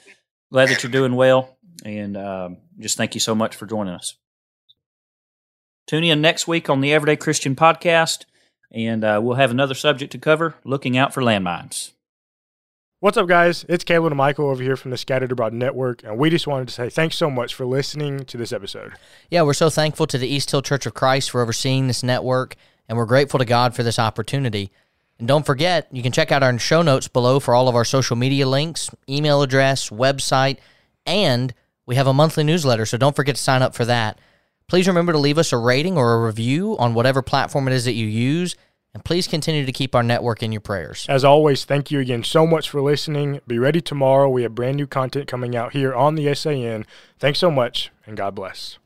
glad 0.51 0.69
that 0.69 0.83
you're 0.83 0.93
doing 0.93 1.15
well, 1.15 1.58
and 1.85 2.17
um, 2.17 2.59
just 2.79 2.97
thank 2.97 3.15
you 3.15 3.21
so 3.21 3.35
much 3.35 3.57
for 3.57 3.67
joining 3.67 3.95
us. 3.95 4.15
Tune 5.87 6.05
in 6.05 6.21
next 6.21 6.47
week 6.47 6.69
on 6.69 6.81
the 6.81 6.93
Everyday 6.93 7.17
Christian 7.17 7.57
podcast, 7.57 8.25
and 8.71 9.05
uh, 9.05 9.21
we'll 9.23 9.37
have 9.37 9.51
another 9.51 9.75
subject 9.75 10.13
to 10.13 10.19
cover: 10.19 10.55
looking 10.65 10.97
out 10.97 11.15
for 11.15 11.23
landmines. 11.23 11.93
What's 13.01 13.17
up, 13.17 13.29
guys? 13.29 13.65
It's 13.69 13.85
Caleb 13.85 14.11
and 14.11 14.17
Michael 14.17 14.51
over 14.51 14.61
here 14.61 14.77
from 14.77 14.91
the 14.91 14.97
Scattered 14.97 15.31
Abroad 15.31 15.53
Network, 15.53 16.03
and 16.03 16.19
we 16.19 16.31
just 16.31 16.49
wanted 16.49 16.67
to 16.67 16.75
say 16.75 16.91
thanks 16.91 17.17
so 17.17 17.31
much 17.31 17.55
for 17.55 17.65
listening 17.65 18.25
to 18.25 18.37
this 18.37 18.53
episode. 18.53 18.95
Yeah, 19.31 19.43
we're 19.43 19.55
so 19.55 19.71
thankful 19.71 20.09
to 20.09 20.19
the 20.19 20.27
East 20.27 20.51
Hill 20.51 20.63
Church 20.63 20.85
of 20.85 20.95
Christ 20.95 21.31
for 21.31 21.41
overseeing 21.41 21.87
this 21.87 22.03
network, 22.03 22.57
and 22.89 22.99
we're 22.99 23.07
grateful 23.07 23.39
to 23.39 23.45
God 23.45 23.77
for 23.77 23.85
this 23.85 24.01
opportunity. 24.01 24.73
And 25.21 25.29
don't 25.29 25.47
forget, 25.47 25.87
you 25.93 26.03
can 26.03 26.11
check 26.11 26.33
out 26.33 26.43
our 26.43 26.59
show 26.59 26.83
notes 26.83 27.07
below 27.07 27.39
for 27.39 27.55
all 27.55 27.69
of 27.69 27.77
our 27.77 27.85
social 27.85 28.17
media 28.17 28.49
links, 28.49 28.91
email 29.09 29.43
address, 29.43 29.91
website, 29.91 30.59
and 31.07 31.55
we 31.89 31.97
have 31.97 32.07
a 32.07 32.13
monthly 32.13 32.45
newsletter, 32.45 32.85
so 32.85 32.99
don't 32.99 33.17
forget 33.17 33.35
to 33.37 33.43
sign 33.43 33.63
up 33.63 33.75
for 33.75 33.87
that. 33.87 34.19
Please 34.69 34.87
remember 34.87 35.13
to 35.13 35.19
leave 35.19 35.39
us 35.39 35.55
a 35.55 35.57
rating 35.57 35.97
or 35.97 36.13
a 36.13 36.27
review 36.27 36.77
on 36.79 36.93
whatever 36.93 37.23
platform 37.23 37.67
it 37.67 37.73
is 37.73 37.87
that 37.87 37.95
you 37.95 38.07
use 38.07 38.55
and 38.93 39.03
please 39.05 39.27
continue 39.27 39.65
to 39.65 39.73
keep 39.73 39.95
our 39.95 40.03
network 40.03 40.43
in 40.43 40.53
your 40.53 40.61
prayers. 40.61 41.07
As 41.09 41.25
always, 41.25 41.65
thank 41.65 41.91
you 41.91 41.99
again 42.01 42.25
so 42.25 42.47
much 42.47 42.69
for 42.69 42.83
listening. 42.83 43.41
Be 43.47 43.59
ready 43.59 43.81
tomorrow. 43.81 44.29
We 44.29 44.43
have 44.43 44.55
brand 44.55 44.77
new 44.77 44.87
content 44.87 45.27
coming 45.29 45.57
out 45.57 45.73
here 45.73 45.95
on 45.95 46.15
the 46.15 46.35
SAN. 46.35 46.85
Thanks 47.19 47.39
so 47.39 47.51
much, 47.51 47.91
and 48.07 48.19
God 48.19 48.35
bless. 48.35 48.79